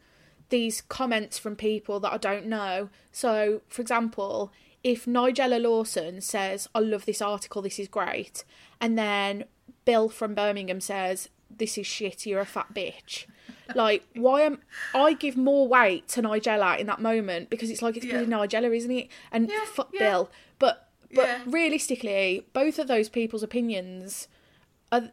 [0.51, 2.89] these comments from people that I don't know.
[3.13, 4.53] So, for example,
[4.85, 8.45] if Nigella Lawson says, "I love this article, this is great,"
[8.81, 9.45] and then
[9.85, 13.25] Bill from Birmingham says, "This is shit, you're a fat bitch."
[13.75, 14.59] Like, why am
[14.95, 18.23] I give more weight to Nigella in that moment because it's like it's Yeah.
[18.25, 19.09] Nigella, isn't it?
[19.33, 20.01] And Yeah, fuck yeah.
[20.01, 20.31] Bill.
[20.59, 21.43] But but Yeah.
[21.47, 24.29] realistically, both of those people's opinions
[24.93, 25.11] are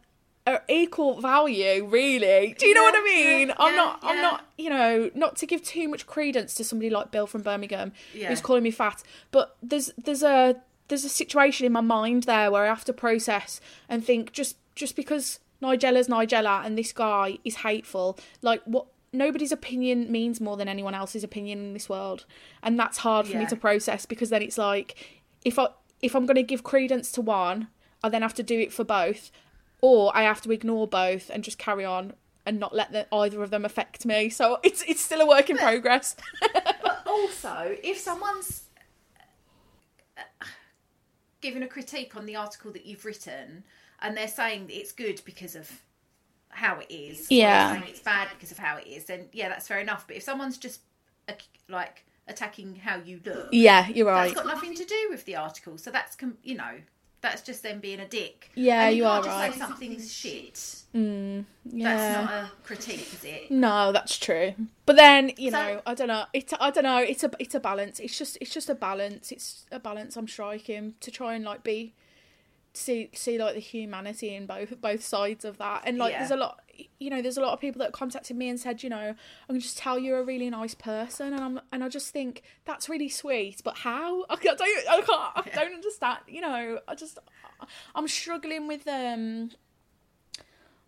[0.69, 2.55] equal value, really.
[2.57, 3.47] Do you know Yeah, what I mean?
[3.49, 3.99] yeah, I'm yeah, not.
[4.03, 4.45] I'm not.
[4.57, 8.29] You know, not to give too much credence to somebody like Bill from Birmingham Yeah.
[8.29, 10.55] who's calling me fat, but there's there's a
[10.87, 14.57] there's a situation in my mind there where I have to process and think just
[14.75, 18.87] just because Nigella's Nigella and this guy is hateful, like what.
[19.13, 22.23] Nobody's opinion means more than anyone else's opinion in this world,
[22.63, 24.95] and that's hard for me to process because then it's like,
[25.43, 25.67] if I
[26.01, 27.67] if I'm going to give credence to one,
[28.01, 29.29] I then have to do it for both,
[29.81, 32.13] or I have to ignore both and just carry on
[32.45, 34.29] and not let the, either of them affect me.
[34.29, 36.15] So it's it's still a work in progress.
[36.83, 38.63] But also, if someone's
[40.17, 40.45] uh,
[41.41, 43.63] giving a critique on the article that you've written
[44.01, 45.69] and they're saying that it's good because of
[46.49, 47.81] how it is, or Yeah.
[47.83, 50.05] it's bad because of how it is, then yeah, that's fair enough.
[50.07, 50.81] But if someone's just
[51.29, 51.33] uh,
[51.69, 54.35] like attacking how you look, yeah, you're that's right.
[54.35, 55.77] got nothing to do with the article.
[55.77, 56.73] So that's you know,
[57.21, 58.49] that's just them being a dick.
[58.55, 59.53] Yeah, and you can't are just right.
[59.53, 60.53] Say something's shit.
[60.95, 61.95] Mm, yeah.
[61.95, 63.51] That's not a critique, is it?
[63.51, 64.53] No, that's true.
[64.85, 66.25] But then you So- know, I don't know.
[66.33, 66.97] It's I don't know.
[66.97, 67.99] It's a it's a balance.
[67.99, 69.31] It's just it's just a balance.
[69.31, 71.93] It's a balance I'm striking to try and like be
[72.73, 75.83] see see like the humanity in both both sides of that.
[75.85, 76.19] And like Yeah.
[76.19, 76.61] there's a lot
[76.99, 79.13] you know, there's a lot of people that contacted me and said, you know,
[79.47, 82.41] I can just tell you're a really nice person, and I'm and I just think
[82.65, 83.61] that's really sweet.
[83.63, 84.23] But how?
[84.29, 86.19] I don't I can't I don't understand.
[86.27, 87.19] You know, I just
[87.93, 89.51] I'm struggling with um.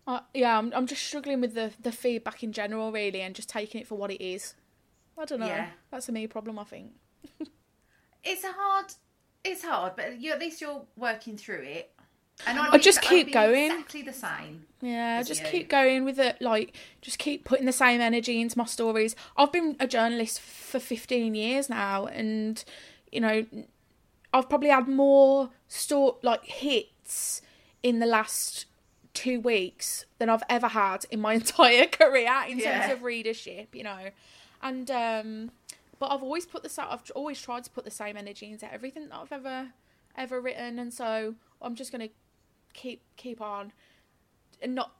[0.06, 3.48] Uh, yeah, I'm, I'm just struggling with the, the feedback in general, really, and just
[3.48, 4.54] taking it for what it is.
[5.16, 5.46] I don't know.
[5.46, 5.68] Yeah.
[5.90, 6.92] That's a me problem, I think.
[8.26, 8.86] It's a hard.
[9.44, 11.90] It's hard, but you at least you're working through it.
[12.46, 13.70] And I'd I be- just I'd keep going.
[13.70, 14.66] Exactly the same.
[14.80, 15.48] Yeah, just you.
[15.48, 16.40] keep going with it.
[16.42, 19.14] Like, just keep putting the same energy into my stories.
[19.36, 22.62] I've been a journalist for 15 years now, and
[23.12, 23.46] you know,
[24.32, 27.40] I've probably had more store like hits
[27.84, 28.66] in the last
[29.12, 32.80] two weeks than I've ever had in my entire career in Yeah.
[32.88, 33.74] terms of readership.
[33.74, 34.10] You know,
[34.60, 35.50] and um,
[35.98, 36.92] but I've always put this out.
[36.92, 39.68] I've always tried to put the same energy into everything that I've ever
[40.16, 42.08] ever written, and so I'm just gonna
[42.72, 43.72] keep keep on
[44.62, 44.92] and not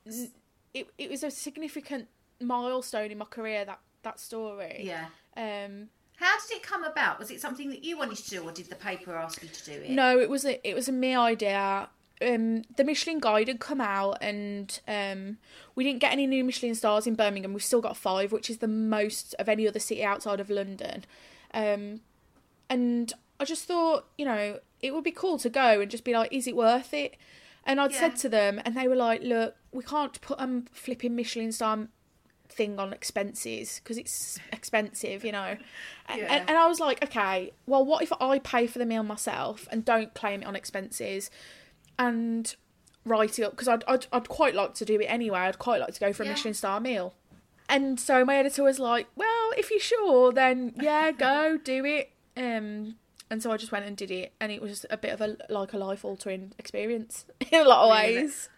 [0.73, 2.09] it, it was a significant
[2.41, 5.07] milestone in my career that that story Yeah.
[5.37, 7.19] um How did it come about?
[7.19, 9.65] Was it something that you wanted to do, or did the paper ask you to
[9.65, 9.91] do it?
[9.91, 11.89] no it was a it was a me idea
[12.23, 15.37] um the michelin guide had come out and um
[15.75, 18.59] we didn't get any new michelin stars in birmingham we've still got five which is
[18.59, 21.05] the most of any other city outside of london
[21.53, 22.01] um
[22.71, 26.13] and i just thought you know it would be cool to go and just be
[26.13, 27.17] like is it worth it
[27.65, 28.01] and i'd Yeah.
[28.01, 31.89] said to them and they were like look we can't put a flipping michelin star
[32.49, 35.57] thing on expenses because it's expensive, you know.
[36.09, 36.27] Yeah.
[36.33, 39.67] And, and I was like, okay, well, what if I pay for the meal myself
[39.73, 41.31] and don't claim it on expenses
[41.99, 42.55] and
[43.05, 43.53] write it up?
[43.53, 45.41] Because I'd, I'd, I'd quite like to do it anyway.
[45.41, 46.33] I'd quite like to go for a Yeah.
[46.33, 47.15] Michelin star meal.
[47.69, 52.11] And so my editor was like, well, if you're sure, then yeah, go do it.
[52.37, 52.97] Um,
[53.31, 55.37] and so I just went and did it, and it was a bit of a
[55.49, 58.17] like a life altering experience in a lot of Really?
[58.23, 58.49] ways.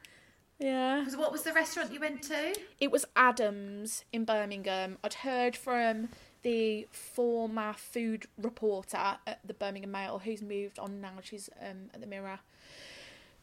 [0.58, 1.06] Yeah.
[1.06, 2.58] So what was the restaurant you went to?
[2.80, 4.98] It was Adam's in Birmingham.
[5.04, 6.08] I'd heard from
[6.42, 11.12] the former food reporter at the Birmingham Mail who's moved on now.
[11.22, 12.40] She's um, at the Mirror.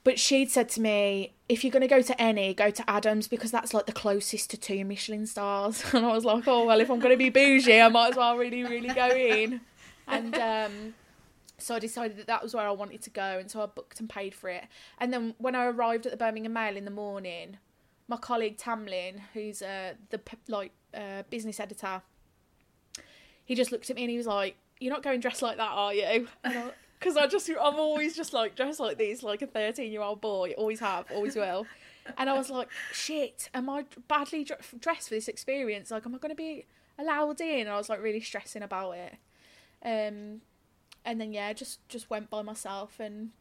[0.04, 3.28] But she'd said to me, if you're going to go to any, go to Adam's
[3.28, 5.84] because that's like the closest to two Michelin stars.
[5.94, 8.16] And I was like, oh, well, if I'm going to be bougie, I might as
[8.18, 9.62] well really, really go in.
[10.08, 10.94] And um,
[11.58, 13.40] so I decided that that was where I wanted to go.
[13.40, 14.66] And so I booked and paid for it.
[15.00, 17.58] And then when I arrived at the Birmingham Mail in the morning,
[18.10, 22.02] my colleague Tamlin, who's uh, the like uh, business editor,
[23.46, 25.70] he just looked at me and he was like, "You're not going dressed like that,
[25.72, 26.28] are you?"
[27.04, 30.22] Because I just, I'm always just like dressed like this, like a 13 year old
[30.22, 30.54] boy.
[30.58, 31.66] Always have, always will.
[32.18, 35.92] And I was like, "Shit, am I badly dr- dressed for this experience?
[35.92, 36.66] Like, am I going to be
[37.00, 39.14] allowed in?" And I was like really stressing about it.
[39.86, 40.42] Um,
[41.06, 43.32] and then yeah, just just went by myself and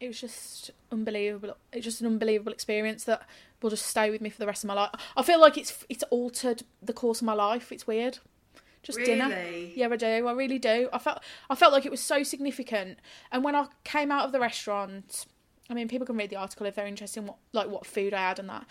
[0.00, 1.56] it was just unbelievable.
[1.72, 3.22] It's just an unbelievable experience that
[3.62, 4.90] will just stay with me for the rest of my life.
[5.16, 7.72] I feel like it's it's altered the course of my life.
[7.72, 8.18] It's weird.
[8.84, 9.28] Just dinner.
[9.74, 10.06] Yeah, I do.
[10.06, 10.88] I really do.
[10.92, 11.20] I felt
[11.50, 12.98] I felt like it was so significant.
[13.32, 15.26] And when I came out of the restaurant,
[15.70, 18.14] I mean, people can read the article if they're interested in what like what food
[18.14, 18.66] I had and that.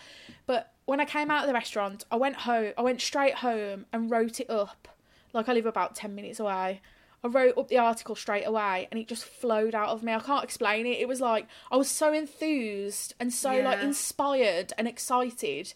[0.46, 2.72] But when I came out of the restaurant, I went home.
[2.78, 4.88] I went straight home and wrote it up.
[5.32, 6.80] Like I live about ten minutes away.
[7.24, 10.12] I wrote up the article straight away and it just flowed out of me.
[10.12, 10.98] I can't explain it.
[11.00, 15.72] It was like I was so enthused and so like inspired and excited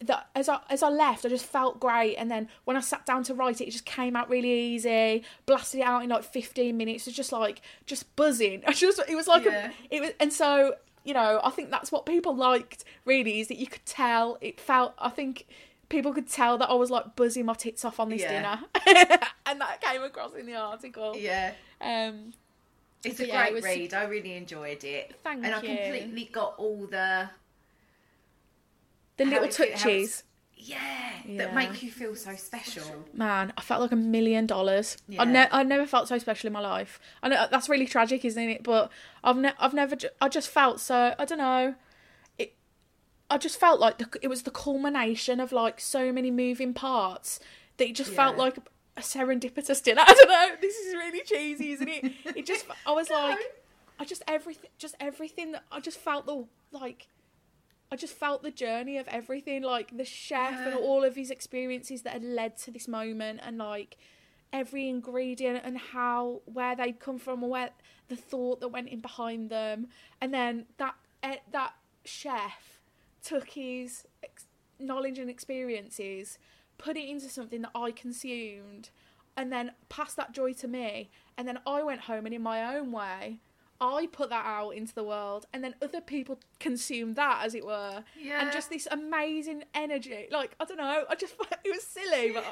[0.00, 2.14] that as I as I left, I just felt great.
[2.16, 5.24] And then when I sat down to write it, it just came out really easy.
[5.46, 7.06] Blasted it out in like fifteen minutes.
[7.06, 8.62] It was just like just buzzing.
[8.66, 9.72] I just it was like Yeah.
[9.90, 13.48] a, it was, and so you know I think that's what people liked really is
[13.48, 14.94] that you could tell it felt.
[14.98, 15.46] I think
[15.88, 18.56] people could tell that I was like buzzing my tits off on this Yeah.
[18.76, 21.16] dinner, and that came across in the article.
[21.16, 21.52] Yeah.
[21.80, 22.34] Um,
[23.04, 23.94] It's a yeah, it great was- read.
[23.94, 25.14] I really enjoyed it.
[25.24, 27.30] Thank and I completely got all the
[29.18, 30.24] the how little it- how it's- touches.
[30.56, 30.78] yeah,
[31.26, 31.38] Yeah.
[31.46, 33.04] that make you feel so special.
[33.12, 34.96] Man, I felt like a million dollars.
[35.08, 35.22] Yeah.
[35.22, 36.98] I ne- I never felt so special in my life.
[37.22, 38.62] I know that's really tragic, isn't it?
[38.62, 38.90] But
[39.22, 39.94] I've ne- I've never.
[39.96, 41.14] Ju- I just felt so.
[41.18, 41.74] I don't know.
[42.38, 42.54] It.
[43.30, 47.38] I just felt like the, it was the culmination of like so many moving parts
[47.76, 48.56] that it just felt like
[48.96, 50.02] a serendipitous dinner.
[50.06, 50.56] I don't know.
[50.60, 52.12] This is really cheesy, isn't it?
[52.34, 52.66] It just.
[52.86, 53.38] I was like,
[54.00, 57.06] I just everything, just everything that I just felt the like.
[57.90, 62.02] I just felt the journey of everything, like the chef and all of his experiences
[62.02, 63.96] that had led to this moment, and like
[64.52, 67.70] every ingredient and how where they'd come from or where
[68.08, 69.88] the thought that went in behind them.
[70.20, 71.74] And then that eh, that
[72.04, 72.80] chef
[73.22, 74.46] took his ex-
[74.78, 76.38] knowledge and experiences
[76.78, 78.90] put it into something that I consumed
[79.36, 81.10] and then passed that joy to me.
[81.36, 83.40] And then I went home and in my own way
[83.80, 87.64] I put that out into the world and then other people consume that as it
[87.64, 88.42] were Yeah.
[88.42, 92.44] and just this amazing energy like I don't know I just it was silly but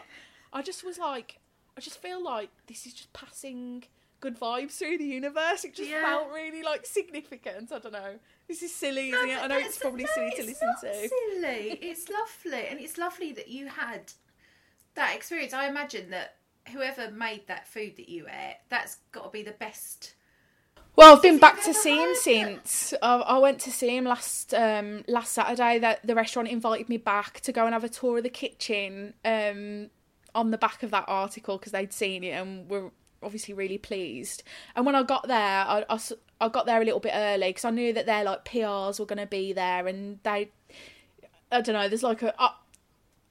[0.52, 1.38] I just was like
[1.76, 3.84] I just feel like this is just passing
[4.20, 6.02] good vibes through the universe it just Yeah.
[6.02, 8.18] felt really like significant I don't know
[8.48, 11.78] this is silly isn't it I know it's probably no, silly to listen to Silly.
[11.82, 14.12] It's lovely, and it's lovely that you had
[14.94, 15.52] that experience.
[15.52, 16.36] I imagine that
[16.72, 20.14] whoever made that food that you ate, that's got to be the best.
[20.96, 22.94] Well, I've been back to see him since.
[23.02, 25.78] I, I went to see him last um, last Saturday.
[25.78, 29.14] That the restaurant invited me back to go and have a tour of the kitchen.
[29.24, 29.90] Um,
[30.36, 32.90] on the back of that article because they'd seen it and were
[33.22, 34.42] obviously really pleased.
[34.76, 37.92] And when I got there, I got there a little bit early because I knew
[37.94, 40.50] that their like PRs were going to be there and they.
[41.50, 41.88] I don't know.
[41.88, 42.40] There's like a.
[42.40, 42.50] Uh,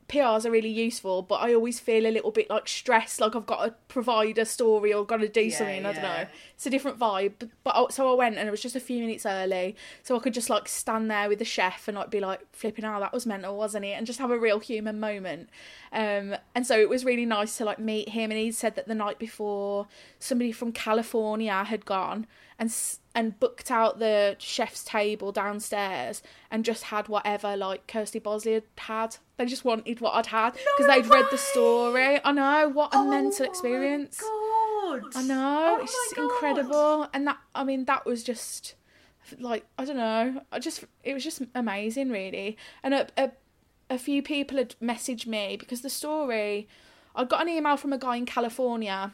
[0.08, 3.46] PRs are really useful, but I always feel a little bit like stressed, like I've
[3.48, 5.86] got to provide a story or got to do Yeah, something.
[5.86, 6.26] I don't know.
[6.54, 7.34] It's a different vibe.
[7.40, 10.16] But, but I, so I went and it was just a few minutes early, so
[10.16, 13.00] I could just like stand there with the chef and like be like flipping out.
[13.00, 13.94] That was mental, wasn't it?
[13.94, 15.50] And just have a real human moment.
[15.92, 18.30] Um, and so it was really nice to like meet him.
[18.32, 19.88] And he said that the night before,
[20.20, 22.28] somebody from California had gone
[22.60, 28.20] and s- and booked out the chef's table downstairs and just had whatever like Kirsty
[28.20, 29.18] Bosley had had.
[29.38, 32.20] They just wanted what I'd had because No they'd read the story.
[32.24, 34.20] I know what a Oh mental experience.
[34.20, 35.02] God.
[35.16, 36.24] I know Oh it's my just God.
[36.24, 38.76] incredible, and that I mean that was just
[39.40, 40.42] like I don't know.
[40.52, 42.58] I just it was just amazing, really.
[42.84, 43.32] And a a,
[43.90, 46.68] a few people had messaged me because the story.
[47.18, 49.14] I got an email from a guy in California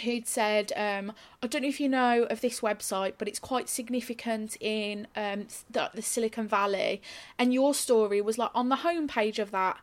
[0.00, 1.12] who'd said, um,
[1.42, 5.46] I don't know if you know of this website, but it's quite significant in um,
[5.70, 7.02] the, the Silicon Valley.
[7.38, 9.78] And your story was like on the homepage of that.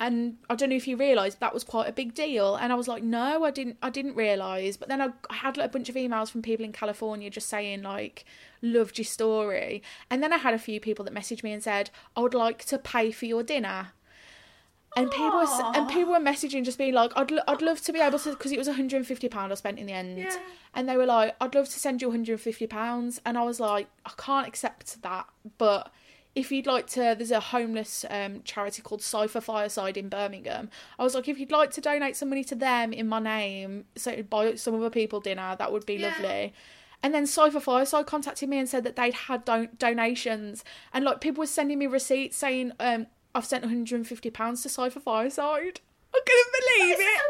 [0.00, 2.54] And I don't know if you realised that was quite a big deal.
[2.54, 3.78] And I was like, no, I didn't.
[3.82, 4.76] I didn't realise.
[4.76, 7.48] But then I, I had like, a bunch of emails from people in California just
[7.48, 8.24] saying like,
[8.62, 9.82] loved your story.
[10.08, 12.64] And then I had a few people that messaged me and said, I would like
[12.66, 13.88] to pay for your dinner
[14.96, 18.00] and people were, and people were messaging just being like I'd, I'd love to be
[18.00, 20.18] able to because it was 150 pound I spent in the end.
[20.18, 20.36] Yeah.
[20.74, 23.20] and they were like I'd love to send you 150 pounds.
[23.24, 25.26] And I was like I can't accept that
[25.58, 25.92] but
[26.34, 30.70] if you'd like to there's a homeless um, charity called SIFA Fireside in Birmingham.
[30.98, 33.84] I was like if you'd like to donate some money to them in my name
[33.96, 36.08] so buy some other people dinner that would be Yeah.
[36.08, 36.54] lovely.
[37.00, 41.20] And then SIFA Fireside contacted me and said that they'd had don- donations, and like
[41.20, 45.80] people were sending me receipts saying, um, "I've sent 150 pounds to SIFA Fireside."
[46.14, 47.20] I couldn't believe it.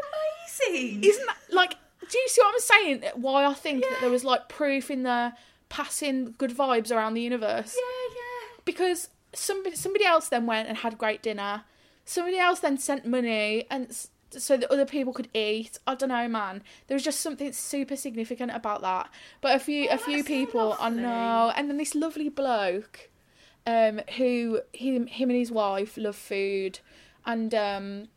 [0.69, 1.03] Amazing.
[1.03, 1.75] Isn't that like?
[2.09, 3.03] Do you see what I'm saying?
[3.15, 5.33] Why I think that there was like proof in the
[5.69, 8.61] passing good vibes around the universe yeah, yeah.
[8.65, 11.63] because somebody somebody else then went and had great dinner.
[12.05, 13.95] Somebody else then sent money and
[14.31, 15.79] so that other people could eat.
[15.87, 16.63] I don't know, man.
[16.87, 19.09] There was just something super significant about that.
[19.41, 23.09] But a few a few Oh, so people I know, and then this lovely bloke,
[23.65, 26.79] um, who him him and his wife love food,
[27.25, 28.07] and um,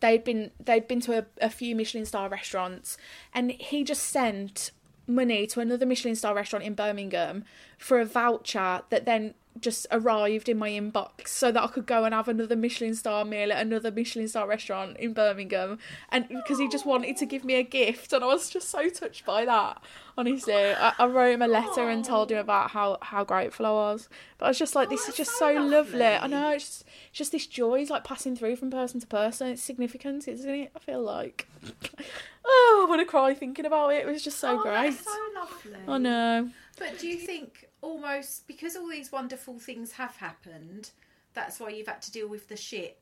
[0.00, 2.96] they'd been they'd been to a, a few Michelin star restaurants,
[3.34, 4.70] and he just sent
[5.06, 7.44] money to another Michelin star restaurant in Birmingham
[7.78, 12.04] for a voucher that then just arrived in my inbox so that I could go
[12.04, 15.78] and have another Michelin star meal at another Michelin star restaurant in Birmingham.
[16.10, 18.88] And because he just wanted to give me a gift and I was just so
[18.88, 19.82] touched by that
[20.18, 20.54] honestly.
[20.54, 24.08] I, I wrote him a letter and told him about how how grateful I was.
[24.38, 26.04] But I was just like this oh, is just so so lovely.
[26.04, 29.06] I know it's just, it's just this joy is like passing through from person to
[29.06, 29.48] person.
[29.48, 30.70] It's significant isn't it?
[30.74, 31.46] I feel like.
[32.48, 34.06] Oh I want to cry thinking about it.
[34.06, 34.94] It was just so Oh, great.
[34.94, 35.80] so lovely.
[35.88, 36.50] I know.
[36.78, 40.90] But do you think almost because all these wonderful things have happened,
[41.34, 42.98] that's why you've had to deal with the shit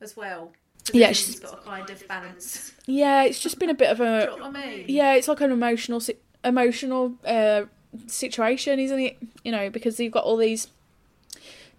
[0.00, 0.52] as well?
[0.92, 2.72] Yeah, Yeah, it's- you've got to kind of balance.
[2.86, 4.84] yeah it's just been a bit of Do a you know what I mean?
[4.88, 6.00] yeah it's like an emotional
[6.44, 7.64] emotional uh
[8.06, 10.68] situation isn't it you know because you've got all these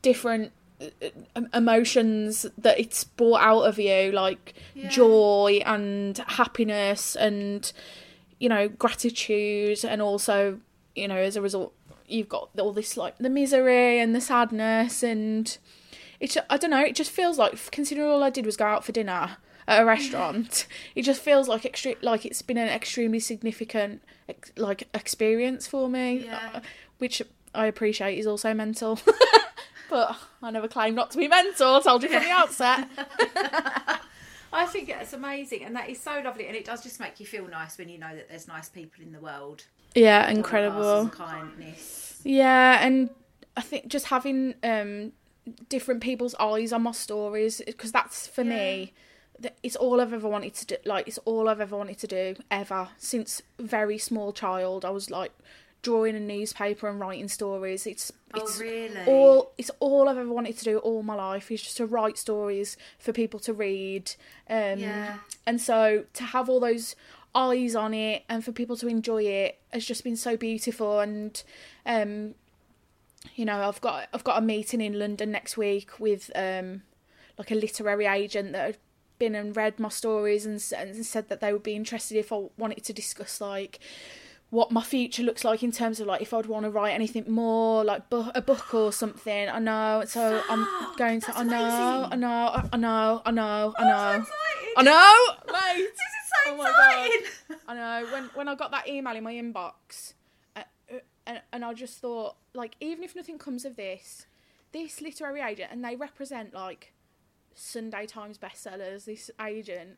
[0.01, 0.51] different
[0.82, 4.89] uh, emotions that it's brought out of you like Yeah.
[4.89, 7.72] joy and happiness and
[8.39, 10.59] you know gratitude and also
[10.95, 11.74] you know as a result
[12.12, 15.57] you've got all this like the misery and the sadness and
[16.20, 18.84] it's I don't know it just feels like considering all I did was go out
[18.84, 19.38] for dinner
[19.68, 24.51] at a restaurant it just feels like extre- like it's been an extremely significant ex-
[24.57, 26.49] like experience for me Yeah.
[26.55, 26.60] uh,
[26.97, 27.22] which
[27.55, 28.99] I appreciate is also mental
[29.89, 32.88] but I never claimed not to be mental I told you from the outset
[34.51, 37.26] I think it's amazing, and that is so lovely, and it does just make you
[37.28, 39.66] feel nice when you know that there's nice people in the world.
[39.96, 41.10] Yeah, All of us incredible.
[41.10, 42.20] kindness.
[42.24, 43.10] Yeah, and
[43.58, 45.12] I think just having um
[45.68, 48.94] different people's eyes on my stories because that's for me.
[49.42, 50.76] th- It's all I've ever wanted to do.
[50.86, 54.86] Like it's all I've ever wanted to do ever since very small child.
[54.86, 55.32] I was like
[55.82, 57.88] drawing a newspaper and writing stories.
[57.88, 59.06] It's Oh, it's really?
[59.08, 62.18] all it's all I've ever wanted to do all my life is just to write
[62.18, 64.12] stories for people to read.
[64.50, 65.18] Um, Yeah.
[65.48, 66.96] And so to have all those
[67.36, 71.00] eyes on it and for people to enjoy it has just been so beautiful.
[71.00, 71.42] And
[71.86, 72.36] um,
[73.36, 76.84] you know, I've got I've got a meeting in London next week with um,
[77.38, 78.78] like a literary agent that had
[79.20, 82.46] been and read my stories and, and said that they would be interested if I
[82.58, 83.80] wanted to discuss like
[84.50, 87.30] what my future looks like in terms of like if I'd want to write anything
[87.30, 89.48] more like bu- a book or something.
[89.50, 90.66] I know, so I'm
[90.98, 91.34] going to.
[91.38, 94.26] I know, I know, I know, I know, I Oh, know.
[94.78, 95.90] I know, mate.
[96.58, 97.58] This is so Oh my exciting.
[97.68, 100.14] I know when when I got that email in my inbox,
[100.56, 104.26] uh, uh, and and I just thought like even if nothing comes of this,
[104.72, 106.93] this literary agent and they represent like
[107.56, 109.06] Sunday Times bestsellers.
[109.06, 109.97] This agent,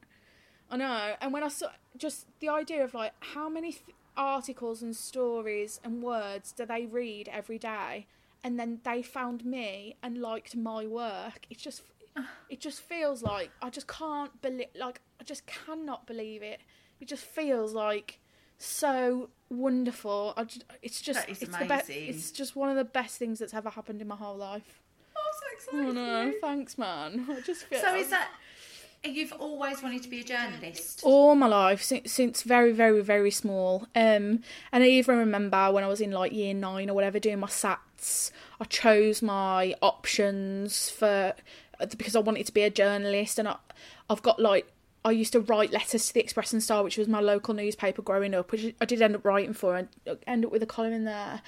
[0.69, 1.13] I know.
[1.21, 3.83] And when I saw just the idea of like how many th-
[4.17, 8.07] articles and stories and words do they read every day,
[8.43, 11.45] and then they found me and liked my work.
[11.49, 11.83] It's just
[12.49, 16.59] it just feels like I just can't believe like I just cannot believe it.
[16.99, 18.19] It just feels like
[18.57, 20.33] so wonderful.
[20.37, 21.89] I just, it's just it's the best.
[21.89, 24.81] It's just one of the best things that's ever happened in my whole life.
[25.15, 25.21] Oh,
[25.61, 27.25] so Oh no, thanks, man.
[27.29, 28.29] I just feel So is that
[29.03, 31.01] you've always wanted to be a journalist?
[31.03, 33.87] all my life since since very very very small.
[33.95, 37.39] Um, and I even remember when I was in like year nine or whatever doing
[37.39, 41.33] my SATs, I chose my options for
[41.87, 43.57] because I wanted to be a journalist, and I,
[44.09, 44.71] I've got like.
[45.03, 48.03] I used to write letters to the Express and Star, which was my local newspaper
[48.03, 49.87] growing up, which I did end up writing for, and
[50.27, 51.41] end up with a column in there.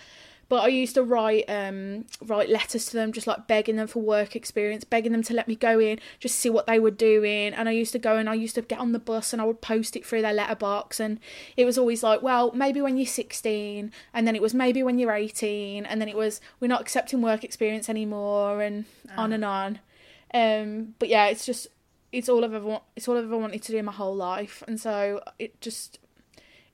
[0.50, 4.02] But I used to write um write letters to them, just like begging them for
[4.04, 7.54] work experience, begging them to let me go in, just see what they were doing.
[7.54, 9.46] And I used to go and I used to get on the bus and I
[9.46, 11.00] would post it through their letterbox.
[11.00, 11.20] And
[11.58, 15.00] it was always like, well, maybe when you're 16, and then it was maybe when
[15.00, 18.86] you're 18, and then it was we're not accepting work experience anymore, and
[19.18, 19.80] on and on.
[20.34, 21.68] Um, but yeah, it's just
[22.12, 24.64] it's all I've ever want, it's all I've ever wanted to do my whole life,
[24.68, 26.00] and so it just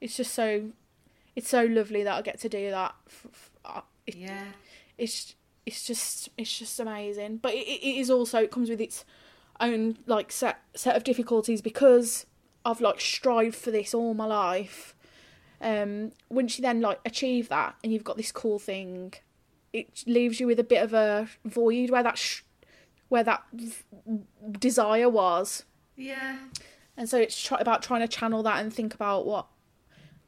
[0.01, 0.71] it's just so
[1.35, 2.95] it's so lovely that I get to do that.
[3.65, 4.45] Uh, it- Yeah.
[4.97, 5.35] it's
[5.65, 7.37] it's just it's just amazing.
[7.37, 9.05] But it, it is also it comes with its
[9.59, 12.25] own like set set of difficulties because
[12.65, 14.95] I've like strived for this all my life.
[15.61, 19.13] Um, once you then like achieve that and you've got this cool thing,
[19.73, 22.41] it leaves you with a bit of a void where that sh-
[23.09, 23.73] where that v-
[24.59, 25.63] desire was
[25.95, 26.37] Yeah.
[26.95, 29.47] and so it's try- about trying to channel that and think about what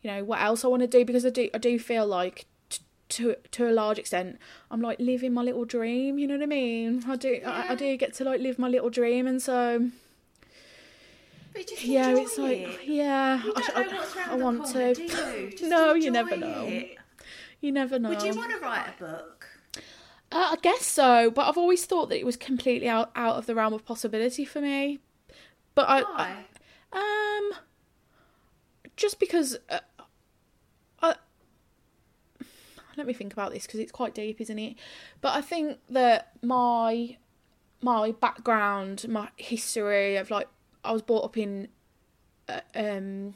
[0.02, 2.46] you know what else I want to do because I do I do feel like
[2.70, 4.40] t- to to a large extent
[4.72, 7.76] I'm like living my little dream you know what I mean I do I, I
[7.76, 9.90] do get to like live my little dream and so
[11.54, 12.80] But just yeah it's like it.
[12.86, 15.52] yeah I, I- I want corner, to you?
[15.70, 16.98] No you never know it.
[17.60, 19.41] you never know Would you want to write a book?
[20.32, 23.48] Uh, I guess so, but I've always thought that it was completely out, out of
[23.48, 25.00] the realm of possibility for me.
[25.76, 26.46] But I, Why?
[26.94, 27.60] I um,
[28.96, 29.80] just because uh,
[31.02, 31.16] I,
[32.96, 34.76] let me think about this because it's quite deep, isn't it?
[35.20, 37.18] But I think that my
[37.82, 40.48] my background, my history of like
[40.84, 41.68] I was brought up in
[42.48, 43.34] uh, um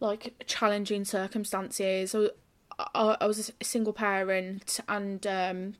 [0.00, 2.10] like challenging circumstances.
[2.10, 2.30] So
[2.78, 5.74] I, I was a single parent and um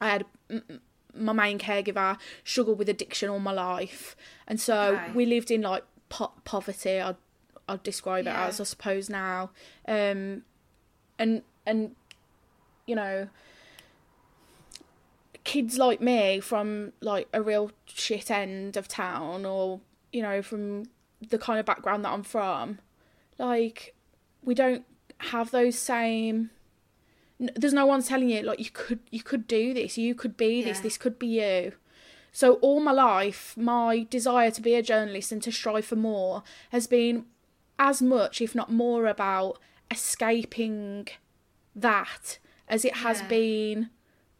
[0.00, 0.24] I had
[1.14, 4.14] my main caregiver struggled with addiction all my life,
[4.46, 5.12] and so Okay.
[5.12, 7.00] we lived in like po- poverty.
[7.00, 7.16] I'd
[7.68, 9.50] I'd describe it as I suppose now,
[9.86, 10.42] um,
[11.18, 11.96] and and
[12.86, 13.28] you know
[15.44, 19.80] kids like me from like a real shit end of town or
[20.12, 20.84] you know from
[21.28, 22.78] the kind of background that I'm from
[23.38, 23.94] like
[24.42, 24.84] we don't
[25.18, 26.50] have those same
[27.38, 30.62] there's no one telling you like you could you could do this you could be
[30.62, 30.82] this Yeah.
[30.82, 31.72] this could be you
[32.32, 36.42] so all my life my desire to be a journalist and to strive for more
[36.70, 37.26] has been
[37.78, 39.58] as much if not more about
[39.90, 41.06] escaping
[41.76, 42.38] that
[42.68, 43.28] as it has Yeah.
[43.28, 43.90] been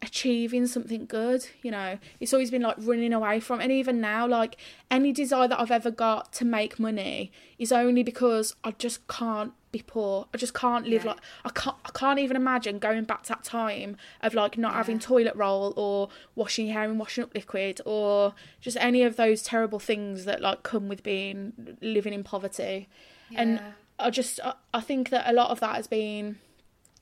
[0.01, 4.25] achieving something good you know it's always been like running away from and even now
[4.25, 4.55] like
[4.89, 9.51] any desire that i've ever got to make money is only because i just can't
[9.71, 10.27] be poor.
[10.33, 11.11] I just can't live Yeah.
[11.11, 11.75] like I can't.
[11.85, 15.73] I can't even imagine going back to that time of like not having toilet roll
[15.77, 20.25] or washing your hair and washing up liquid or just any of those terrible things
[20.25, 22.89] that like come with being living in poverty.
[23.35, 23.61] And
[23.99, 26.39] I just I, I think that a lot of that has been,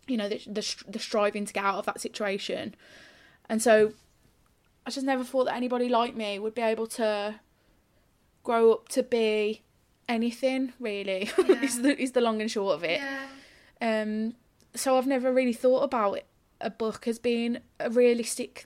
[0.08, 2.76] you know, the, the the striving to get out of that situation,
[3.48, 3.94] and so
[4.86, 7.40] I just never thought that anybody like me would be able to
[8.44, 9.62] grow up to be
[10.08, 11.30] anything really.
[11.62, 13.02] is the is the long and short of it.
[13.02, 14.02] Yeah.
[14.02, 14.36] Um,
[14.76, 16.20] so I've never really thought about
[16.62, 18.66] a book as being a realistic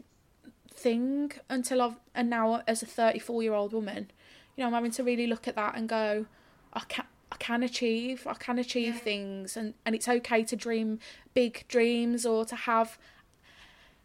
[0.74, 4.12] thing until I've and now as a 34 year old woman,
[4.56, 6.26] you know, I'm having to really look at that and go,
[6.74, 11.00] I can I can achieve, I can achieve things, and and it's okay to dream
[11.34, 12.98] big dreams or to have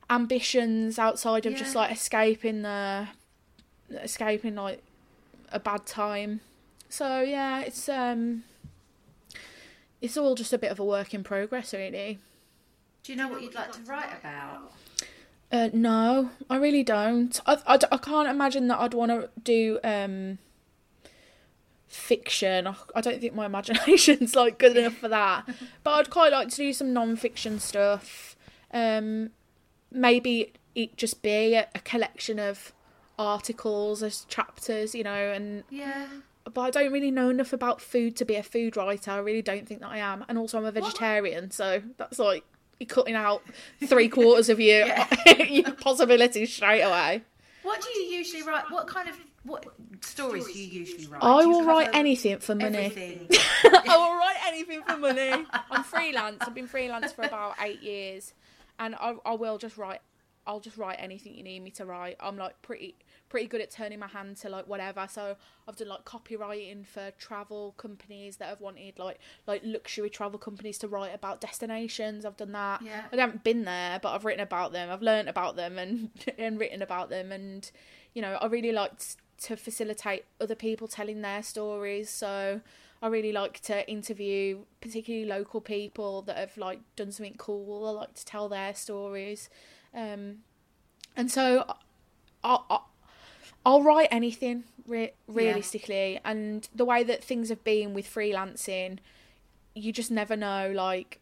[0.08, 3.08] ambitions outside of just like escaping the
[3.90, 4.82] escaping like
[5.50, 6.40] a bad time.
[6.88, 8.44] So yeah, it's um
[10.00, 12.18] it's all just a bit of a work in progress really.
[13.02, 14.72] Do you know what you'd like to write about?
[15.52, 17.38] Uh, no, I really don't.
[17.46, 20.38] I, I, I can't imagine that I'd want to do um
[21.86, 22.66] fiction.
[22.66, 25.48] I, I don't think my imagination's like good enough for that.
[25.84, 28.36] But I'd quite like to do some non-fiction stuff.
[28.72, 29.30] Um,
[29.90, 32.72] maybe it just be a, a collection of
[33.18, 36.06] articles as chapters, you know, and Yeah.
[36.52, 39.10] But I don't really know enough about food to be a food writer.
[39.10, 42.44] I really don't think that I am, and also I'm a vegetarian, so that's like
[42.78, 43.42] you're cutting out
[43.84, 44.86] three quarters of your
[45.48, 47.22] your possibilities straight away.
[47.62, 48.70] What do you usually write?
[48.70, 49.66] What kind of what
[50.00, 51.22] stories do you usually write?
[51.22, 53.26] I will write anything for money.
[53.64, 55.46] I will write anything for money.
[55.70, 56.38] I'm freelance.
[56.40, 58.34] I've been freelance for about eight years,
[58.78, 60.00] and I, I will just write.
[60.46, 62.16] I'll just write anything you need me to write.
[62.20, 62.94] I'm like pretty
[63.28, 65.06] pretty good at turning my hand to like whatever.
[65.10, 70.38] So I've done like copywriting for travel companies that have wanted like like luxury travel
[70.38, 72.24] companies to write about destinations.
[72.24, 72.82] I've done that.
[72.82, 73.04] Yeah.
[73.12, 74.90] I haven't been there, but I've written about them.
[74.90, 77.70] I've learnt about them and and written about them, and
[78.14, 82.08] you know I really liked to facilitate other people telling their stories.
[82.08, 82.60] So
[83.02, 87.86] I really like to interview particularly local people that have like done something cool.
[87.86, 89.50] I like to tell their stories,
[89.92, 90.38] um,
[91.16, 91.64] and so
[92.44, 92.78] I, I,
[93.66, 96.20] I'll write anything re- realistically.
[96.24, 98.98] And the way that things have been with freelancing,
[99.74, 100.72] you just never know.
[100.74, 101.18] Like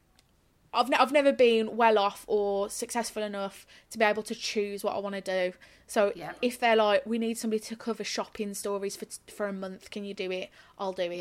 [0.72, 4.84] I've ne- I've never been well off or successful enough to be able to choose
[4.84, 5.56] what I want to do.
[5.86, 6.32] So Yeah.
[6.42, 10.04] if they're like, we need somebody to cover shopping stories for for a month, can
[10.04, 10.50] you do it?
[10.78, 11.18] I'll do it.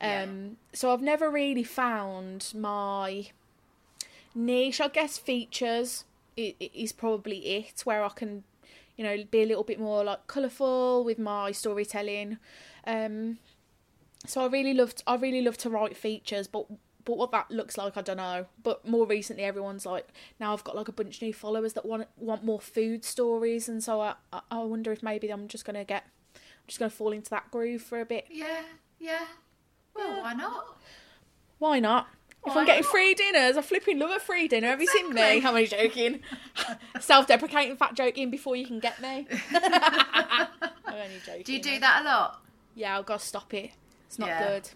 [0.00, 0.22] Yeah.
[0.22, 3.30] Um, so I've never really found my
[4.34, 4.80] niche.
[4.80, 6.04] I guess features
[6.36, 8.44] is probably it, where I can,
[9.00, 12.36] you know, be a little bit more like colourful with my storytelling.
[12.86, 13.38] Um,
[14.26, 16.66] so I really loved, I really love to write features, but
[17.06, 18.44] but what that looks like, I don't know.
[18.62, 20.06] But more recently, everyone's like,
[20.38, 23.70] now I've got like a bunch of new followers that want want more food stories,
[23.70, 26.90] and so I I- I wonder if maybe I'm just gonna get, I'm just gonna
[26.90, 28.26] fall into that groove for a bit.
[28.30, 28.64] Yeah.
[28.98, 29.24] Yeah.
[29.94, 30.78] Well, why not?
[31.58, 32.08] Why not?
[32.46, 34.68] If I'm getting free dinners, I flipping love a free dinner.
[34.68, 35.36] Have you seen me?
[35.36, 35.40] Exactly.
[35.40, 36.20] How am I joking?
[37.00, 39.26] Self-deprecating, fat joking before you can get me.
[39.54, 40.48] I'm
[40.88, 41.42] only joking.
[41.44, 42.40] Do you do that a lot?
[42.74, 43.72] Yeah, I've got to stop it.
[44.06, 44.48] It's not Yeah.
[44.48, 44.70] good.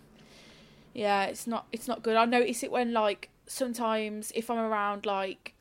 [0.93, 1.67] Yeah, it's not.
[1.73, 2.17] It's not good.
[2.17, 5.55] I notice it when like sometimes if I'm around like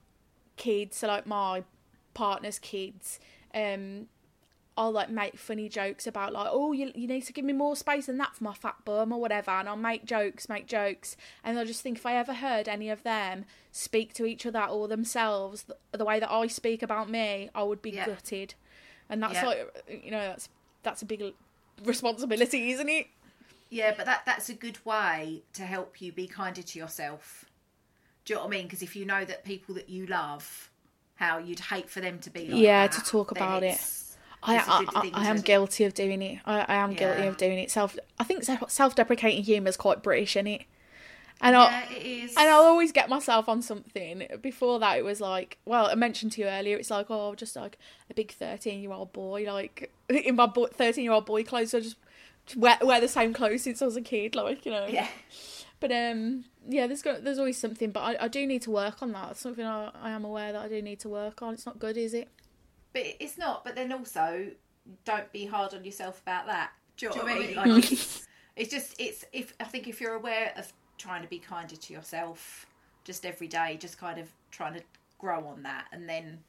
[0.57, 1.63] kids, so like my
[2.13, 3.19] partner's kids,
[3.55, 4.07] um,
[4.75, 7.75] I'll like make funny jokes about like, oh, you you need to give me more
[7.75, 11.15] space than that for my fat bum or whatever, and I'll make jokes, make jokes,
[11.43, 14.63] and I just think if I ever heard any of them speak to each other
[14.63, 18.05] or themselves the, the way that I speak about me, I would be Yeah.
[18.05, 18.55] gutted,
[19.09, 19.45] and that's Yeah.
[19.45, 20.49] like, you know, that's
[20.81, 21.33] that's a big
[21.85, 23.07] responsibility, isn't it?
[23.69, 27.45] Yeah, but that that's a good way to help you be kinder to yourself.
[28.25, 28.65] Do you know what I mean?
[28.67, 30.71] Because if you know that people that you love,
[31.15, 33.79] how you'd hate for them to be like Yeah, that, to talk about it.
[34.45, 36.39] I, I, good I, I am guilty of doing it.
[36.45, 37.71] I, I am guilty of doing it.
[37.71, 40.63] Self, I think self- self-deprecating humour is quite British, isn't it?
[41.41, 42.35] And Yeah, I, it is.
[42.37, 44.27] and I'll always get myself on something.
[44.41, 47.55] Before that, it was like, well, I mentioned to you earlier, it's like, oh, just
[47.55, 47.77] like
[48.09, 51.73] a big thirteen-year-old boy, like in my thirteen-year-old boy clothes.
[51.73, 51.97] I just
[52.55, 54.87] wear, wear the same clothes since I was a kid, like you know.
[54.87, 55.07] Yeah.
[55.81, 59.01] But um, yeah, there's got there's always something, but I, I do need to work
[59.01, 59.31] on that.
[59.31, 61.55] It's something I, I am aware that I do need to work on.
[61.55, 62.29] It's not good, is it?
[62.93, 63.63] But it's not.
[63.63, 64.47] But then also,
[65.05, 66.71] don't be hard on yourself about that.
[66.97, 67.49] Do you know what I mean?
[67.49, 67.55] Mm.
[67.55, 71.39] Like, it's, it's just it's if I think if you're aware of trying to be
[71.39, 72.65] kinder to yourself,
[73.03, 74.81] just every day, just kind of trying to
[75.17, 76.39] grow on that, and then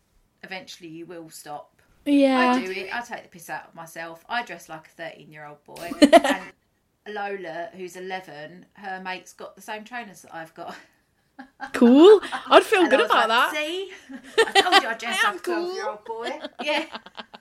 [0.43, 1.71] eventually you will stop.
[2.05, 2.53] Yeah.
[2.53, 2.95] I do it.
[2.95, 4.25] I take the piss out of myself.
[4.29, 6.43] I dress like a thirteen-year-old boy, and
[7.07, 10.75] Lola, who's 11, her mate's got the same trainers that I've got.
[11.73, 12.21] Cool.
[12.51, 13.55] I'd feel And good about like, that.
[13.55, 13.91] See,
[14.47, 16.31] I told you I dressed like a 12 year old boy.
[16.63, 16.87] Yeah.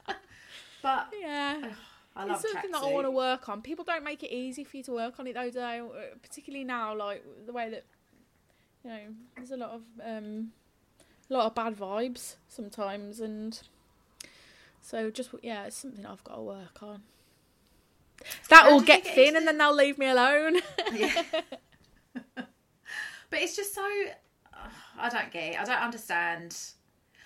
[0.82, 1.70] but Yeah.
[2.16, 3.62] I love it's something that I want to work on.
[3.62, 5.80] People don't make it easy for you to work on it though, do they?
[5.80, 7.86] Uh, Particularly now, like the way that
[8.84, 9.00] you know,
[9.36, 10.52] there's a lot of um,
[11.30, 13.60] a lot of bad vibes sometimes, and
[14.82, 17.02] so just yeah, it's something I've got to work on.
[18.50, 20.58] That will get thin, and then they'll leave me alone.
[20.94, 21.24] Yeah.
[23.34, 23.82] but it's just so
[25.00, 25.60] I don't get it.
[25.60, 26.56] I don't understand.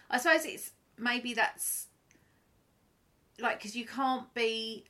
[0.09, 1.87] I suppose it's maybe that's
[3.41, 4.85] like because you can't be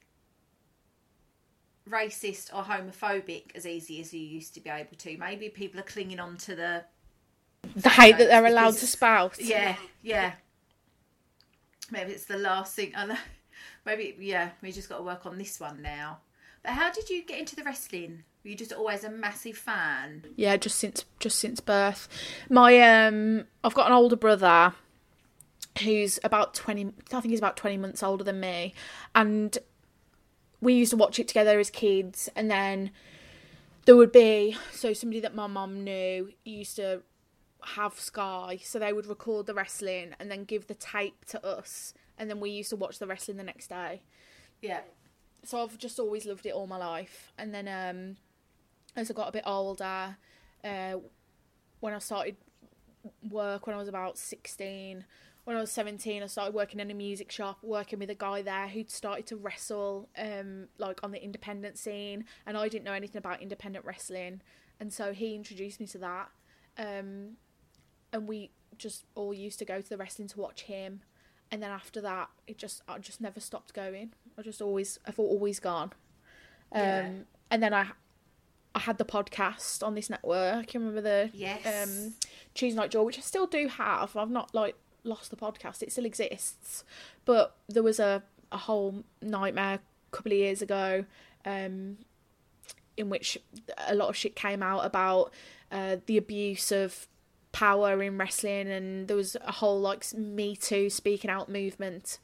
[1.89, 5.17] racist or homophobic as easy as you used to be able to.
[5.17, 6.83] Maybe people are clinging on to the
[7.75, 9.41] the hate that they're allowed to spout.
[9.41, 10.33] yeah, yeah.
[11.89, 12.93] Maybe it's the last thing.
[12.95, 13.17] I know.
[13.87, 14.51] Maybe yeah.
[14.61, 16.19] We just got to work on this one now.
[16.61, 18.23] But how did you get into the wrestling?
[18.47, 20.23] Were you just always a massive fan?
[20.37, 22.07] Yeah, just since just since birth.
[22.49, 24.73] My um I've got an older brother
[25.83, 28.73] who's about 20 I think he's about 20 months older than me
[29.13, 29.57] and
[30.61, 32.91] we used to watch it together as kids and then
[33.85, 37.01] there would be so somebody that my mum knew used to
[37.75, 41.93] have Sky so they would record the wrestling and then give the tape to us
[42.17, 44.03] and then we used to watch the wrestling the next day
[44.61, 44.79] Yeah.
[45.43, 47.33] so I've just always loved it all my life.
[47.37, 48.15] And then um,
[48.97, 50.17] as I got a bit older,
[50.63, 50.95] uh,
[51.79, 52.35] when I started
[53.29, 55.05] work when I was about sixteen,
[55.45, 58.41] when I was seventeen, I started working in a music shop, working with a guy
[58.41, 62.91] there who'd started to wrestle, um, like on the independent scene, and I didn't know
[62.93, 64.41] anything about independent wrestling,
[64.79, 66.29] and so he introduced me to that,
[66.77, 67.37] um,
[68.11, 71.01] and we just all used to go to the wrestling to watch him
[71.51, 74.13] and then after that it just I just never stopped going.
[74.37, 75.93] I just always I've always gone.
[76.73, 77.09] Um Yeah.
[77.49, 77.87] and then I
[78.77, 80.73] I had the podcast on this network.
[80.73, 81.65] You remember the Yes.
[81.65, 82.13] um
[82.53, 84.15] Cheese Night Jaw, which I still do have.
[84.15, 85.81] I've not like lost the podcast.
[85.81, 86.83] It still exists.
[87.25, 91.05] But there was a, a whole nightmare a couple of years ago,
[91.45, 91.97] um
[92.95, 93.37] in which
[93.87, 95.31] a lot of shit came out about
[95.71, 97.07] uh, the abuse of
[97.51, 102.17] power in wrestling and there was a whole like me too speaking out movement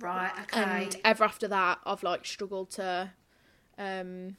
[0.00, 0.30] Right.
[0.42, 0.60] Okay.
[0.62, 3.10] and ever after that i've like struggled to
[3.78, 4.36] um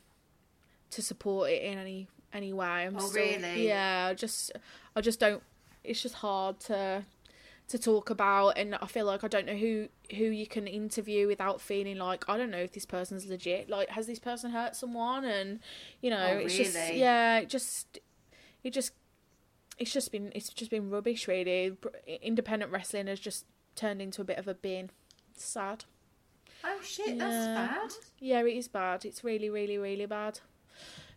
[0.92, 2.68] to support it in any any way.
[2.68, 3.66] I'm Oh, still, really?
[3.68, 4.52] yeah i just
[4.96, 5.42] i just don't
[5.84, 7.06] it's just hard to
[7.68, 8.50] to talk about.
[8.58, 12.28] And i feel like i don't know who who you can interview without feeling like
[12.30, 13.70] i don't know if this person's legit.
[13.70, 15.24] Like has this person hurt someone?
[15.26, 15.60] And
[16.02, 18.00] you know Oh, it's just yeah it just
[18.64, 18.92] it just
[19.78, 21.76] it's just been it's just been rubbish really.
[22.22, 24.90] Independent wrestling has just turned into a bit of a bin
[25.32, 25.86] it's sad.
[26.64, 27.92] Oh shit, that's bad.
[28.20, 29.06] yeah it is bad.
[29.06, 30.40] It's really really really bad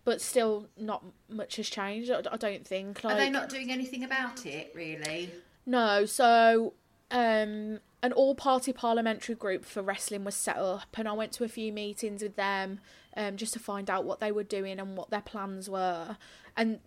[0.09, 3.71] but still not much has changed i, I don't think like Are they not doing
[3.71, 5.31] anything about it, really?
[5.67, 6.73] no, so
[7.11, 11.49] um, an all-party parliamentary group for wrestling was set up, and I went to a
[11.49, 12.81] few meetings with them
[13.19, 16.17] um, just to find out what they were doing and what their plans were.
[16.57, 16.81] And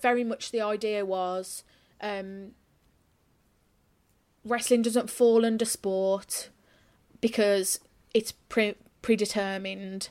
[0.00, 1.62] very much the idea was
[2.00, 2.52] um,
[4.44, 6.48] wrestling doesn't fall under sport
[7.20, 7.78] because
[8.14, 10.08] it's pre- predetermined.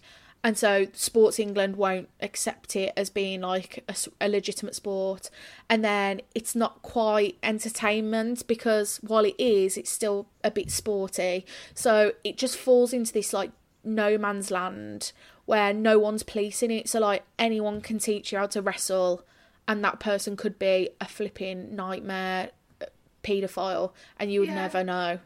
[0.48, 3.84] And so Sports England won't accept it as being like
[4.22, 5.30] a legitimate sport.
[5.70, 11.46] And then it's not quite entertainment because while it is, it's still a bit sporty.
[11.74, 13.52] So it just falls into this like
[13.84, 15.12] no man's land
[15.48, 16.88] where no one's policing it.
[16.88, 19.26] So like anyone can teach you how to wrestle
[19.68, 22.86] and that person could be a flipping nightmare uh,
[23.22, 24.56] paedophile and you would Yeah.
[24.56, 25.20] never know.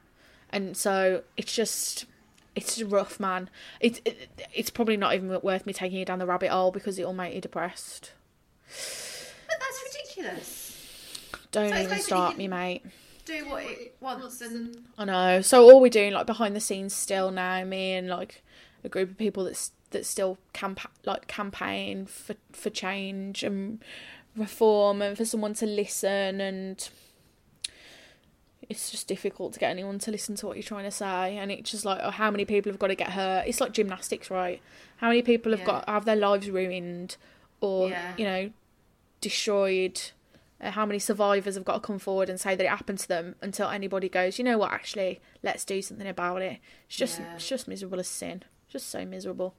[0.50, 2.06] And so it's just
[2.56, 3.50] it's rough, man.
[3.80, 7.00] It's it, it's probably not even worth me taking you down the rabbit hole because
[7.00, 8.12] it'll make you depressed.
[8.68, 10.68] But that's ridiculous.
[11.52, 12.84] Don't So even start me, mate.
[13.26, 15.42] Do what it wants and I know.
[15.42, 18.44] So all we're doing, like behind the scenes, still now, me and like
[18.84, 23.84] a group of people that's that still camp like campaign for for change and
[24.36, 26.90] reform and for someone to listen and
[28.72, 31.52] it's just difficult to get anyone to listen to what you're trying to say and
[31.52, 33.46] it's just like oh how many people have got to get hurt?
[33.48, 34.62] It's like gymnastics right?
[34.98, 35.66] How many people have Yeah.
[35.66, 37.18] got have their lives ruined
[37.60, 38.14] or Yeah.
[38.18, 38.52] you know
[39.22, 40.02] destroyed?
[40.60, 43.08] Uh, how many survivors have got to come forward and say that it happened to
[43.08, 46.60] them until anybody goes you know what actually let's do something about it.
[46.88, 47.36] It's just Yeah.
[47.36, 48.44] it's just miserable as sin.
[48.70, 49.54] Just so miserable.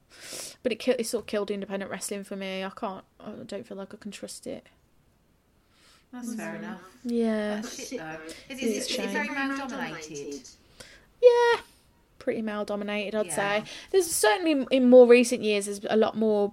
[0.62, 2.64] But it ki- it sort of killed independent wrestling for me.
[2.64, 4.66] I can't i don't feel like i can trust it
[6.12, 6.80] that's fair enough.
[7.04, 8.16] yeah That's shit though.
[8.48, 10.48] Is, It is, is it, is it very male dominated?
[11.22, 11.60] yeah
[12.18, 13.34] pretty male dominated, I'd Yeah.
[13.34, 13.64] say.
[13.90, 16.52] There's certainly in more recent years, there's a lot more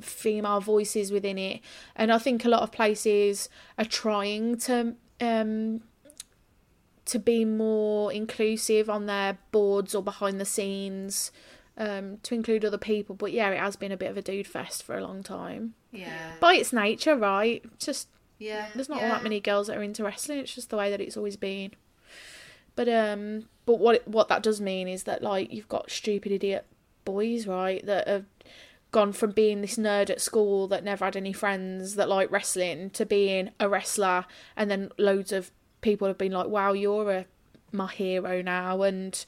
[0.00, 1.60] female voices within it,
[1.94, 5.82] and I think a lot of places are trying to um
[7.06, 11.30] to be more inclusive on their boards or behind the scenes.
[11.78, 14.46] Um, to include other people, but yeah, it has been a bit of a dude
[14.46, 15.74] fest for a long time.
[15.92, 16.32] Yeah.
[16.40, 17.62] By its nature, right?
[17.78, 18.08] Just
[18.38, 18.68] Yeah.
[18.74, 19.04] there's not yeah.
[19.04, 20.38] all that many girls that are into wrestling.
[20.38, 21.72] It's just the way that it's always been.
[22.74, 26.66] But um, but what what that does mean is that like you've got stupid idiot
[27.04, 28.26] boys, right, that have
[28.92, 32.90] gone from being this nerd at school that never had any friends that like wrestling
[32.90, 34.26] to being a wrestler,
[34.56, 37.24] and then loads of people have been like, "Wow, you're a
[37.72, 39.24] my hero now," and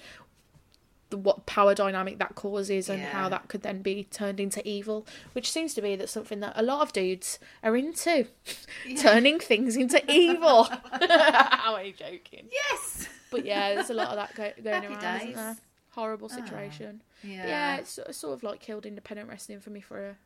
[1.11, 5.07] the, what power dynamic that causes and how that could then be turned into evil,
[5.33, 8.27] which seems to be that something that a lot of dudes are into,
[8.99, 10.65] turning things into evil.
[10.65, 12.49] How are you joking?
[12.53, 13.09] Yes.
[13.31, 15.57] But yeah, there's a lot of that go- going Happy around, isn't there?
[15.91, 17.03] Horrible ah, situation.
[17.23, 17.47] Yeah.
[17.47, 20.17] Yeah, it's sort- sort of like killed independent wrestling for me for a.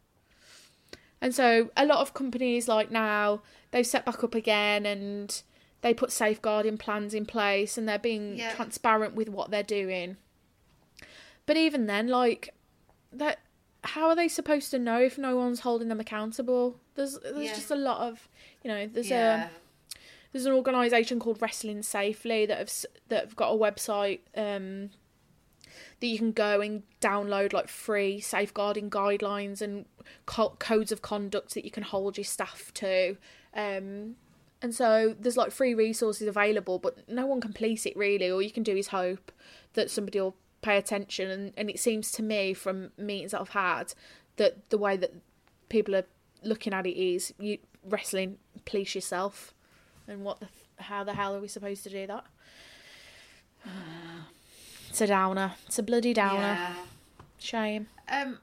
[1.21, 5.41] And so a lot of companies like now they've set back up again and
[5.83, 8.53] they put safeguarding plans in place and they're being Yeah.
[8.55, 10.17] transparent with what they're doing.
[11.47, 12.55] But even then, like
[13.13, 13.41] that,
[13.85, 16.77] how are they supposed to know if no one's holding them accountable?
[16.95, 17.55] There's there's Yeah.
[17.55, 18.29] just a lot of
[18.63, 19.51] you know there's a
[20.33, 22.73] there's an organisation called Wrestling Safely that have
[23.09, 24.91] that have got a website um,
[26.01, 29.85] that you can go and download like free safeguarding guidelines and
[30.27, 33.17] co- codes of conduct that you can hold your staff to.
[33.55, 34.17] Um,
[34.63, 38.31] and so there's like free resources available, but no one can police it really.
[38.31, 39.33] All you can do is hope
[39.75, 41.31] that somebody will pay attention.
[41.31, 43.93] And, and it seems to me from meetings that I've had
[44.37, 45.13] that the way that
[45.69, 46.05] people are
[46.43, 47.59] looking at it is you
[47.89, 49.55] wrestling police yourself
[50.09, 50.49] and what the
[50.83, 52.25] how the hell are we supposed to do that
[54.89, 56.75] it's a downer it's a bloody downer Yeah.
[57.39, 58.39] shame Um.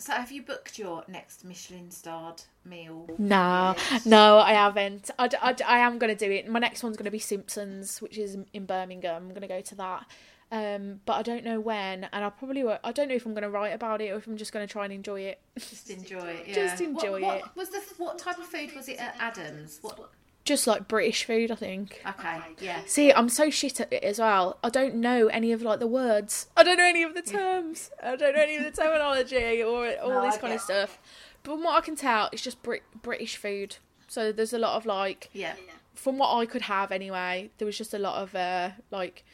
[0.00, 3.08] So, have you booked your next Michelin starred meal?
[3.18, 4.06] no yet?
[4.06, 5.28] no i haven't I
[5.66, 8.36] I am going to do it my next one's going to be simpsons which is
[8.52, 10.06] in birmingham i'm going to go to that
[10.50, 13.32] um, but I don't know when, and I probably won't, I don't know if I'm
[13.34, 15.40] going to write about it or if I'm just going to try and enjoy it.
[15.58, 16.44] Just enjoy it.
[16.48, 16.54] Yeah.
[16.54, 17.44] Just enjoy what, what it.
[17.56, 19.78] Was the what type of food was it at Adam's?
[19.82, 20.10] What?
[20.44, 22.00] Just like British food, I think.
[22.08, 22.38] Okay.
[22.60, 22.80] Yeah.
[22.86, 24.56] See, I'm so shit at it as well.
[24.64, 26.46] I don't know any of like the words.
[26.56, 27.90] I don't know any of the terms.
[28.02, 30.98] I don't know any of the terminology or all No, this kind of stuff.
[31.42, 33.76] But from what I can tell, it's just Brit- British food.
[34.06, 35.52] So there's a lot of like, Yeah.
[35.94, 39.26] from what I could have anyway, there was just a lot of uh like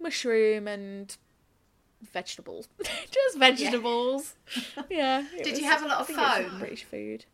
[0.00, 1.16] mushroom and
[2.12, 2.68] vegetables.
[3.10, 4.34] just vegetables.
[4.88, 5.24] Yeah.
[5.36, 6.58] it Did you have a lot of foam?
[6.58, 7.24] British food.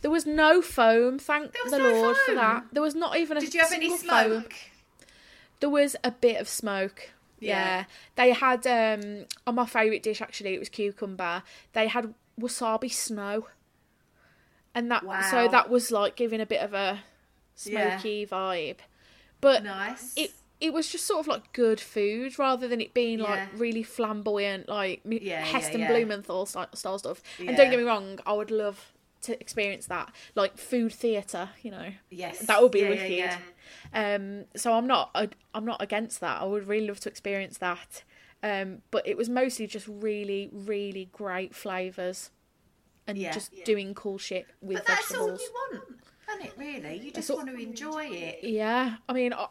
[0.00, 2.64] There was no foam, thank the no Lord for that.
[2.72, 4.30] There was not even a Did you have any single foam.
[4.42, 4.54] smoke?
[5.60, 7.10] There was a bit of smoke.
[7.40, 7.48] Yeah.
[7.78, 7.84] Yeah.
[8.16, 11.42] They had um on my favourite dish actually, it was cucumber.
[11.72, 13.46] They had wasabi snow.
[14.74, 17.00] And that so that was like giving a bit of a
[17.64, 17.96] Yeah.
[17.96, 18.78] smoky vibe.
[19.40, 20.12] But Nice.
[20.16, 23.46] it it was just sort of like good food rather than it being like Yeah.
[23.56, 25.88] really flamboyant like Yeah, Heston yeah.
[25.88, 27.22] Blumenthal style, stuff.
[27.38, 28.92] And don't get me wrong, I would love
[29.22, 31.92] to experience that like food theatre, you know.
[32.10, 32.40] Yes.
[32.40, 33.30] That would be wicked.
[33.92, 36.40] Um, so I'm not I, I'm not against that.
[36.40, 38.02] I would really love to experience that.
[38.42, 42.30] Um, but it was mostly just really, really great flavours
[43.06, 45.40] and just doing cool shit with But that's all vegetables.
[45.42, 45.84] you want,
[46.30, 46.52] isn't it?
[46.58, 48.40] Really, you just all- want to enjoy it.
[48.44, 49.46] Yeah, I mean, I,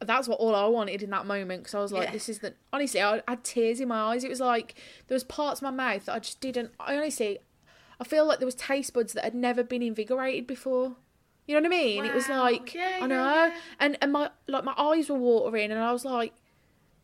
[0.00, 2.12] that's what all I wanted in that moment because I was like, Yeah.
[2.12, 2.54] this is the.
[2.72, 4.24] Honestly, I had tears in my eyes.
[4.24, 4.74] It was like
[5.08, 6.72] there was parts of my mouth that I just didn't.
[6.80, 7.38] I honestly,
[8.00, 10.96] I feel like there was taste buds that had never been invigorated before.
[11.46, 12.04] You know what I mean?
[12.06, 13.54] It was like Yeah, I know, yeah.
[13.78, 16.32] and and my like my eyes were watering, and I was like,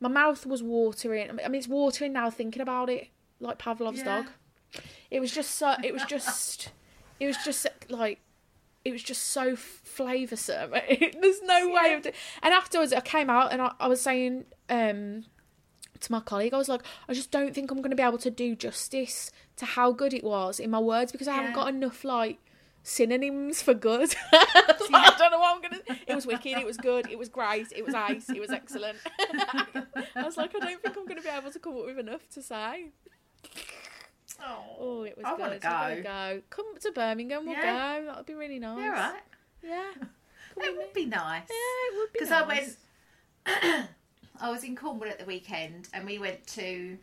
[0.01, 1.29] my mouth was watering.
[1.31, 4.27] I mean, it's watering now thinking about it, like Pavlov's dog.
[5.11, 5.75] It was just so.
[5.85, 6.71] It was just.
[7.21, 8.21] it was just like.
[8.85, 10.71] It was just so flavoursome.
[11.21, 12.03] There's no way of.
[12.03, 12.13] Do-
[12.43, 15.25] and afterwards, I came out and I, I was saying um,
[16.01, 18.19] to my colleague, I was like, I just don't think I'm going to be able
[18.19, 21.69] to do justice to how good it was in my words because I haven't got
[21.69, 22.39] enough like
[22.83, 24.15] synonyms for good.
[24.33, 26.01] I, like, I don't know what I'm gonna.
[26.07, 26.57] It was wicked.
[26.57, 27.11] It was good.
[27.11, 27.67] It was great.
[27.77, 28.31] It was ice.
[28.31, 28.97] It was excellent.
[29.19, 31.99] I was like, I don't think I'm going to be able to come up with
[31.99, 32.87] enough to say.
[34.43, 35.47] Oh, oh, it was I good.
[35.53, 36.03] I gotta go.
[36.03, 36.43] go.
[36.51, 37.45] Come to Birmingham.
[37.47, 38.01] We'll Yeah.
[38.01, 38.07] go.
[38.07, 38.79] That would be really nice.
[38.81, 39.23] Yeah, right.
[39.63, 39.91] Yeah.
[40.63, 41.45] It would be nice.
[41.49, 42.77] Yeah, it would be Because nice.
[43.47, 43.89] I went.
[44.41, 46.99] I was in Cornwall at the weekend, and we went to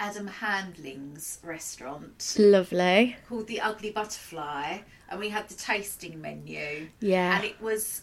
[0.00, 3.16] Adam Handling's restaurant Lovely.
[3.28, 6.88] called the Ugly Butterfly, and we had the tasting menu.
[7.00, 7.36] Yeah.
[7.36, 8.02] and it was.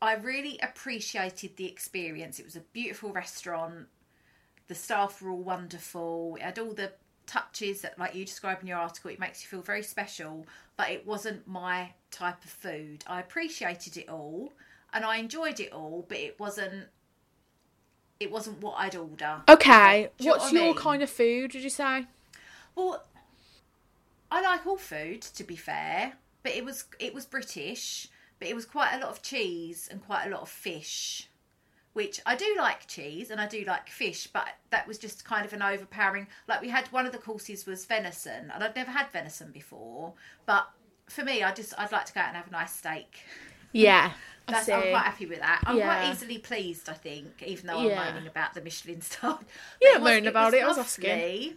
[0.00, 2.38] I really appreciated the experience.
[2.38, 3.88] It was a beautiful restaurant.
[4.68, 6.36] the staff were all wonderful.
[6.36, 6.92] It had all the
[7.26, 10.46] touches that, like you describe in your article, it makes you feel very special.
[10.76, 13.04] But it wasn't my type of food.
[13.06, 14.52] I appreciated it all
[14.92, 16.86] and I enjoyed it all, but it wasn't.
[18.20, 19.42] It wasn't what I'd order.
[19.48, 20.76] Okay, you know what's what I your mean?
[20.76, 21.50] kind of food?
[21.50, 22.06] Did you say?
[22.74, 23.02] Well,
[24.30, 26.12] I like all food to be fair,
[26.42, 28.08] but it was it was British,
[28.38, 31.28] but it was quite a lot of cheese and quite a lot of fish,
[31.92, 35.44] which I do like cheese and I do like fish, but that was just kind
[35.44, 36.26] of an overpowering.
[36.48, 40.14] Like we had one of the courses was venison, and I'd never had venison before,
[40.46, 40.68] but
[41.08, 43.18] for me, I just I'd like to go out and have a nice steak.
[43.72, 44.12] Yeah,
[44.46, 44.68] That's.
[44.68, 45.62] I'm quite happy with that.
[45.66, 45.84] I'm Yeah.
[46.02, 49.38] quite easily pleased, I think, even though I'm moaning about the Michelin star.
[49.80, 51.56] Yeah, But it was- moaning about it, I was asking.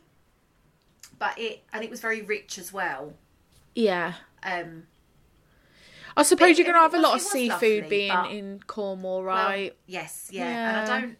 [1.17, 3.13] But it and it was very rich as well.
[3.73, 4.13] Yeah.
[4.43, 4.83] Um,
[6.17, 9.23] I suppose you're going to have a lot of seafood lovely, being but- in Cornwall,
[9.23, 9.75] well, right?
[9.85, 10.45] yes, yeah.
[10.45, 10.69] Yeah.
[10.81, 11.17] And I don't.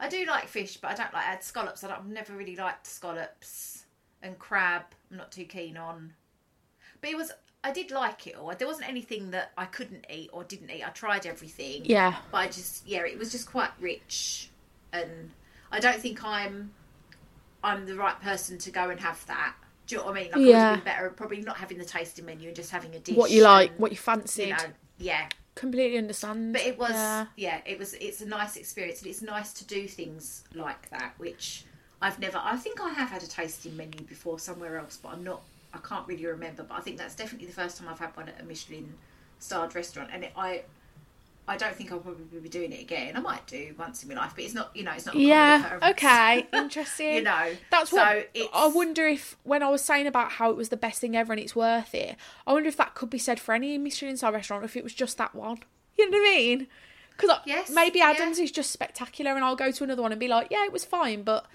[0.00, 1.82] I do like fish, but I don't like add scallops.
[1.82, 3.84] I don't, I've never really liked scallops
[4.22, 4.82] and crab.
[5.10, 6.14] I'm not too keen on.
[7.00, 7.32] But it was.
[7.64, 8.54] I did like it all.
[8.56, 10.86] There wasn't anything that I couldn't eat or didn't eat.
[10.86, 11.82] I tried everything.
[11.84, 12.14] Yeah.
[12.30, 14.50] But I just yeah, it was just quite rich,
[14.92, 15.32] and
[15.72, 16.72] I don't think I'm
[17.62, 19.54] I'm the right person to go and have that.
[19.88, 20.24] Do you know what I mean?
[20.30, 20.70] Like, I would Yeah.
[20.70, 23.16] have been better probably not having the tasting menu and just having a dish.
[23.16, 24.48] What you like, and, what you fancied.
[24.48, 25.28] You know, yeah.
[25.54, 26.52] Completely understand.
[26.52, 27.26] But it was Yeah.
[27.36, 27.60] yeah.
[27.64, 31.64] it was it's a nice experience and it's nice to do things like that, which
[32.02, 35.24] I've never I think I have had a tasting menu before somewhere else, but I'm
[35.24, 36.62] not I can't really remember.
[36.64, 38.94] But I think that's definitely the first time I've had one at a Michelin
[39.40, 40.64] starred restaurant and it, I
[41.48, 43.16] I don't think I'll probably be doing it again.
[43.16, 45.18] I might do once in my life, but it's not you know, it's not a
[45.18, 45.78] Yeah.
[45.90, 46.46] Okay.
[46.52, 47.14] Interesting.
[47.14, 47.56] you know.
[47.70, 50.68] That's so what it's, I wonder if when I was saying about how it was
[50.68, 52.16] the best thing ever and it's worth it.
[52.46, 54.94] I wonder if that could be said for any Michelin star restaurant, if it was
[54.94, 55.58] just that one.
[55.96, 56.66] You know what I mean?
[57.16, 58.10] Because Yes, maybe yeah.
[58.10, 60.72] Adam's is just spectacular, and I'll go to another one and be like, yeah, it
[60.72, 61.46] was fine, but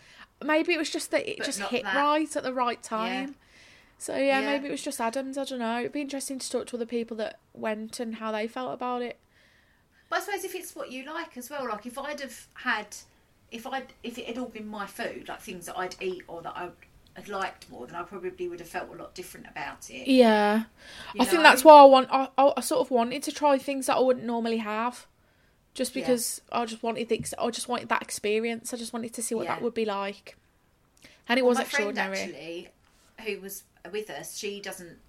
[0.43, 1.95] maybe it was just that it But just hit that.
[1.95, 3.35] right at the right time.
[3.97, 4.45] So yeah, Yeah.
[4.51, 5.37] maybe it was just Adam's.
[5.37, 5.79] I don't know.
[5.79, 9.01] It'd be interesting to talk to other people that went and how they felt about
[9.01, 9.17] it.
[10.14, 12.86] But I suppose if it's what you like as well, like if I'd have had,
[13.49, 16.39] if I'd if it had all been my food, like things that I'd eat or
[16.43, 16.70] that I
[17.16, 20.07] had liked more, then I probably would have felt a lot different about it.
[20.07, 20.66] Yeah,
[21.16, 22.09] You I think that's why I want.
[22.11, 25.07] I, I, I sort of wanted to try things that I wouldn't normally have,
[25.74, 26.03] just Yeah.
[26.03, 27.26] because I just wanted the.
[27.39, 28.72] I just wanted that experience.
[28.72, 30.38] I just wanted to see what that would be like,
[31.28, 32.20] and it Well, was my friend extraordinary.
[32.20, 32.70] actually,
[33.36, 34.99] who was with us, she doesn't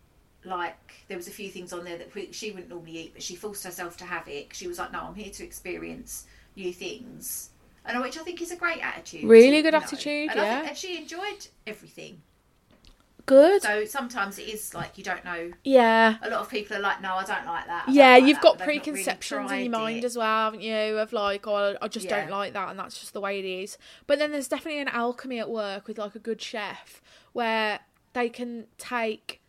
[0.45, 1.05] like.
[1.09, 3.35] There was a few things on there that we, she wouldn't normally eat, but she
[3.37, 4.49] forced herself to have it.
[4.55, 6.27] She was like, "No, I'm here to experience
[6.57, 7.51] new things,"
[7.85, 9.25] and uh, which I think is a great attitude.
[9.25, 9.81] Really good know.
[9.81, 10.69] attitude, and I think- yeah.
[10.71, 12.23] and she enjoyed everything.
[13.27, 13.63] Good.
[13.63, 15.51] So sometimes it is like you don't know.
[15.65, 16.17] yeah.
[16.23, 18.37] A lot of people are like, "No, I don't like that." I Yeah, like you've
[18.37, 20.05] that," got but really preconceptions in your mind it.
[20.05, 20.99] as well, haven't you?
[20.99, 23.79] Of like, oh, I just don't like that, and that's just the way it is.
[24.07, 27.01] But then there's definitely an alchemy at work with like a good chef
[27.33, 27.81] where
[28.13, 29.41] they can take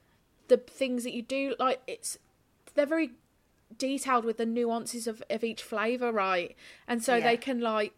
[0.48, 2.18] the things that you do, like it's
[2.74, 3.12] they're very
[3.78, 6.56] detailed with the nuances of, of each flavour, right?
[6.88, 7.24] And so Yeah.
[7.32, 7.93] they can like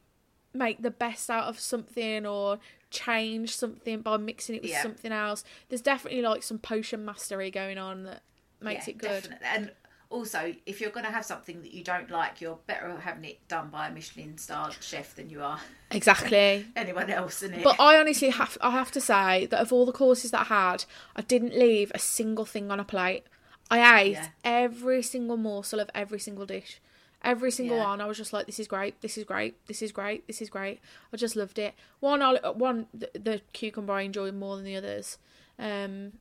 [0.53, 4.81] make the best out of something or change something by mixing it with Yeah.
[4.81, 5.43] something else.
[5.69, 8.21] There's definitely like some potion mastery going on that
[8.61, 9.23] makes Yeah, it good.
[9.23, 9.47] definitely.
[9.47, 9.71] And
[10.09, 13.45] also, if you're going to have something that you don't like, you're better having it
[13.47, 15.59] done by a Michelin starred chef than you are
[15.91, 16.65] Exactly.
[16.75, 17.63] anyone else, isn't it?
[17.63, 20.53] But I honestly have I have to say that of all the courses that I
[20.69, 20.85] had,
[21.15, 23.23] I didn't leave a single thing on a plate.
[23.69, 24.27] I ate Yeah.
[24.45, 26.79] every single morsel of every single dish.
[27.23, 27.83] Every single Yeah.
[27.87, 29.01] one, I was just like, "This is great.
[29.01, 29.65] This is great.
[29.67, 30.25] This is great.
[30.27, 30.79] This is great."
[31.11, 31.73] I just loved it.
[31.99, 35.17] One, I, one, the, the cucumber I enjoyed more than the others,
[35.59, 36.13] um,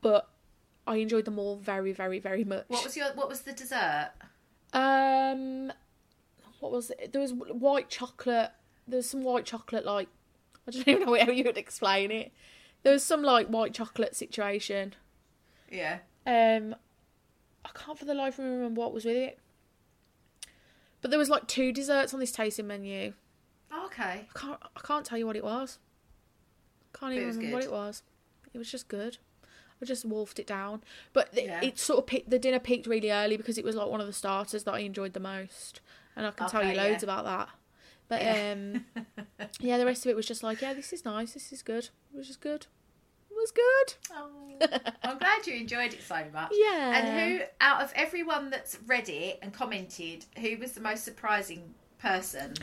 [0.00, 0.28] but
[0.90, 2.64] I enjoyed them all very, very, very much.
[2.66, 4.10] what was your what was the dessert?
[4.72, 5.72] Um,
[6.58, 7.12] what was it?
[7.12, 8.50] There was white chocolate.
[8.88, 10.08] There was some white chocolate, like
[10.66, 12.32] I don't even know how you would explain it.
[12.82, 14.94] There was some like white chocolate situation.
[15.70, 15.98] Yeah.
[16.26, 16.74] Um,
[17.64, 19.38] I can't for the life of me remember what was with it.
[21.02, 23.12] But there was like two desserts on this tasting menu.
[23.70, 24.26] Oh, okay.
[24.34, 24.58] I can't.
[24.62, 25.78] I can't tell you what it was.
[26.98, 28.02] Can't it even was remember what it was.
[28.52, 29.18] It was just good.
[29.82, 30.82] I just wolfed it down.
[31.12, 31.60] But th- Yeah.
[31.62, 34.06] it sort of picked, the dinner peaked really early because it was like one of
[34.06, 35.80] the starters that I enjoyed the most,
[36.16, 37.10] and I can tell you loads yeah.
[37.10, 37.48] about that.
[38.08, 38.52] But Yeah.
[38.52, 38.84] um,
[39.60, 41.32] yeah, the rest of it was just like, yeah, this is nice.
[41.32, 41.88] This is good.
[42.12, 42.66] It was just good.
[43.30, 43.94] It was good.
[44.12, 46.50] Oh, I'm glad you enjoyed it so much.
[46.52, 46.98] Yeah.
[46.98, 51.72] And who, out of everyone that's read it and commented, who was the most surprising
[51.98, 52.54] person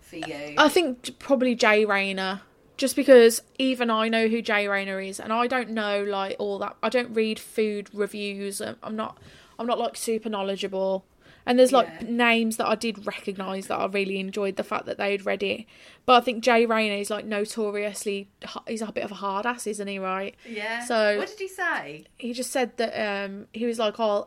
[0.00, 0.54] for you?
[0.58, 2.42] I think probably Jay Rayner,
[2.78, 6.58] just because even I know who Jay Rayner is, and I don't know like all
[6.60, 6.76] that.
[6.82, 8.62] I don't read food reviews.
[8.62, 9.18] um, I'm not.
[9.58, 11.04] I'm not like super knowledgeable.
[11.44, 12.08] And there's like Yeah.
[12.10, 15.64] names that I did recognise that I really enjoyed the fact that they'd read it.
[16.04, 18.28] But I think Jay Rayner is like notoriously,
[18.66, 20.34] he's a bit of a hard ass, isn't he, right?
[20.48, 20.84] Yeah.
[20.84, 22.04] So- what did he say?
[22.18, 22.92] he just said that
[23.24, 24.26] um he was like oh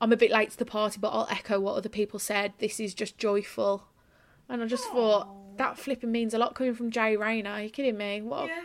[0.00, 2.80] i'm a bit late to the party but i'll echo what other people said this
[2.80, 3.84] is just joyful
[4.48, 7.70] and i just thought that flipping means a lot coming from jay rayner are you
[7.70, 8.62] kidding me what Yeah.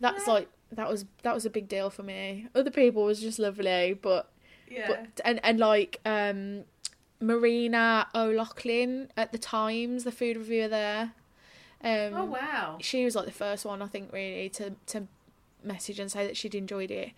[0.00, 3.38] that's like that was that was a big deal for me other people was just
[3.38, 4.30] lovely but
[4.68, 4.86] Yeah.
[4.88, 6.64] but and and like um
[7.20, 11.12] marina o'loughlin at the times the food reviewer there
[11.84, 12.78] um oh wow.
[12.80, 15.06] she was like the first one I think really to to
[15.62, 17.10] message and say that she'd enjoyed it.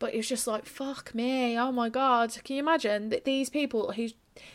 [0.00, 2.32] But it was just like fuck me, oh my god!
[2.44, 4.08] Can you imagine that these people who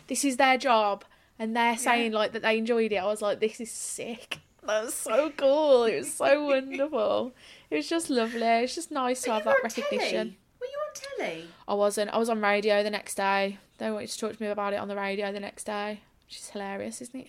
[0.06, 1.04] this is their job
[1.38, 2.96] and they're saying like that they enjoyed it?
[2.96, 4.38] I was like, this is sick.
[4.66, 5.84] That was so cool.
[5.84, 7.32] It was so wonderful.
[7.70, 8.40] It was just lovely.
[8.42, 10.00] It's just nice to have that recognition.
[10.00, 10.38] telly.
[10.60, 11.44] Were you on telly?
[11.68, 12.10] I wasn't.
[12.10, 13.58] I was on radio the next day.
[13.78, 16.36] They wanted to talk to me about it on the radio the next day, which
[16.38, 17.28] is hilarious, isn't it?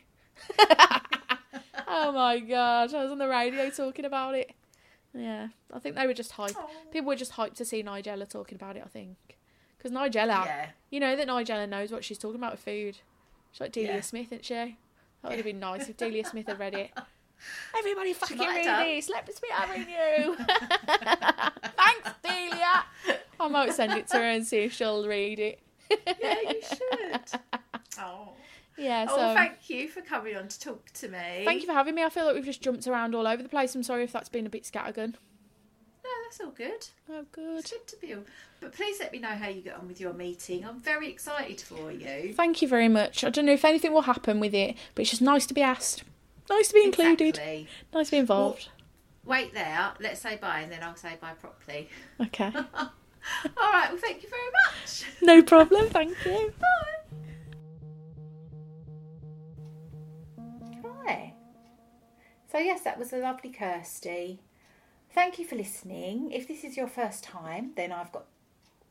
[1.87, 4.51] oh my god, I was on the radio talking about it.
[5.13, 6.55] Yeah, I think they were just hyped.
[6.91, 8.83] People were just hyped to see Nigella talking about it.
[8.85, 9.17] I think
[9.77, 10.67] because Nigella, Yeah.
[10.89, 12.97] you know that Nigella knows what she's talking about with food.
[13.55, 14.01] She's like Delia Yeah.
[14.01, 14.53] Smith, isn't she?
[14.53, 14.75] That
[15.29, 16.91] would have been nice if Delia Smith had read it.
[17.79, 19.07] Everybody fucking read this.
[19.09, 20.35] Let me be having you.
[21.77, 22.83] Thanks, Delia.
[23.39, 25.59] I might send it to her and see if she'll read it.
[25.89, 27.39] Yeah, you should.
[27.99, 28.29] oh.
[28.77, 31.43] Yeah, Oh, so well, thank you for coming on to talk to me.
[31.45, 32.03] thank you for having me.
[32.03, 33.73] I feel like we've just jumped around all over the place.
[33.73, 35.15] I'm sorry if that's been a bit scattergun.
[36.05, 36.87] No, that's all good.
[37.09, 37.59] Oh, good.
[37.59, 38.15] It's good to be.
[38.59, 40.63] But please let me know how you get on with your meeting.
[40.63, 42.31] I'm very excited for you.
[42.35, 43.23] Thank you very much.
[43.23, 45.63] I don't know if anything will happen with it, but it's just nice to be
[45.63, 46.03] asked.
[46.47, 47.29] Nice to be included.
[47.29, 47.67] Exactly.
[47.91, 48.69] Nice to be involved.
[49.23, 49.93] Wait there.
[49.99, 51.89] Let's say bye, and then I'll say bye properly.
[52.21, 52.51] Okay.
[53.57, 53.89] All right.
[53.89, 55.05] Well, thank you very much.
[55.23, 55.89] no problem.
[55.89, 56.53] Thank you.
[56.59, 57.17] Bye.
[61.03, 61.33] Hi.
[62.51, 64.41] So yes, that was a lovely Kirsty.
[65.15, 66.33] Thank you for listening.
[66.33, 68.25] If this is your first time, then I've got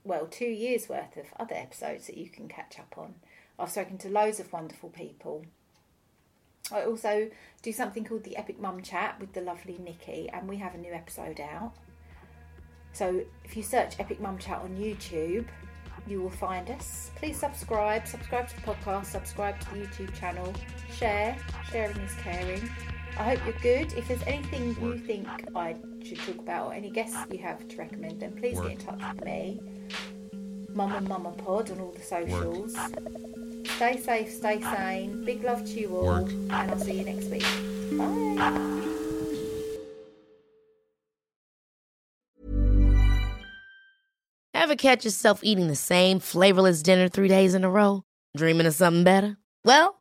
[0.05, 3.17] well two years worth of other episodes that you can catch up on.
[3.59, 5.45] I've spoken to loads of wonderful people.
[6.73, 7.29] I also
[7.61, 10.79] do something called the Epic Mum Chat with the lovely Nikki, and we have a
[10.79, 11.75] new episode out.
[12.95, 15.47] So if you search Epic Mum Chat on YouTube,
[16.07, 17.11] you will find us.
[17.17, 20.55] Please subscribe, subscribe to the podcast, subscribe to the YouTube channel,
[20.91, 21.37] share.
[21.71, 22.71] Sharing is caring.
[23.17, 23.93] I hope you're good.
[23.95, 27.77] If there's anything you think I should talk about or any guests you have to
[27.77, 29.61] recommend, then please get in touch with me.
[30.71, 32.75] Mum and Mama Pod on all the socials.
[33.77, 35.25] Stay safe, stay sane.
[35.25, 36.31] Big love to you all, Work.
[36.31, 37.47] and I'll see you next week.
[37.97, 38.81] Bye.
[44.55, 48.03] Ever catch yourself eating the same flavorless dinner three days in a row?
[48.37, 49.37] Dreaming of something better?
[49.65, 50.01] Well,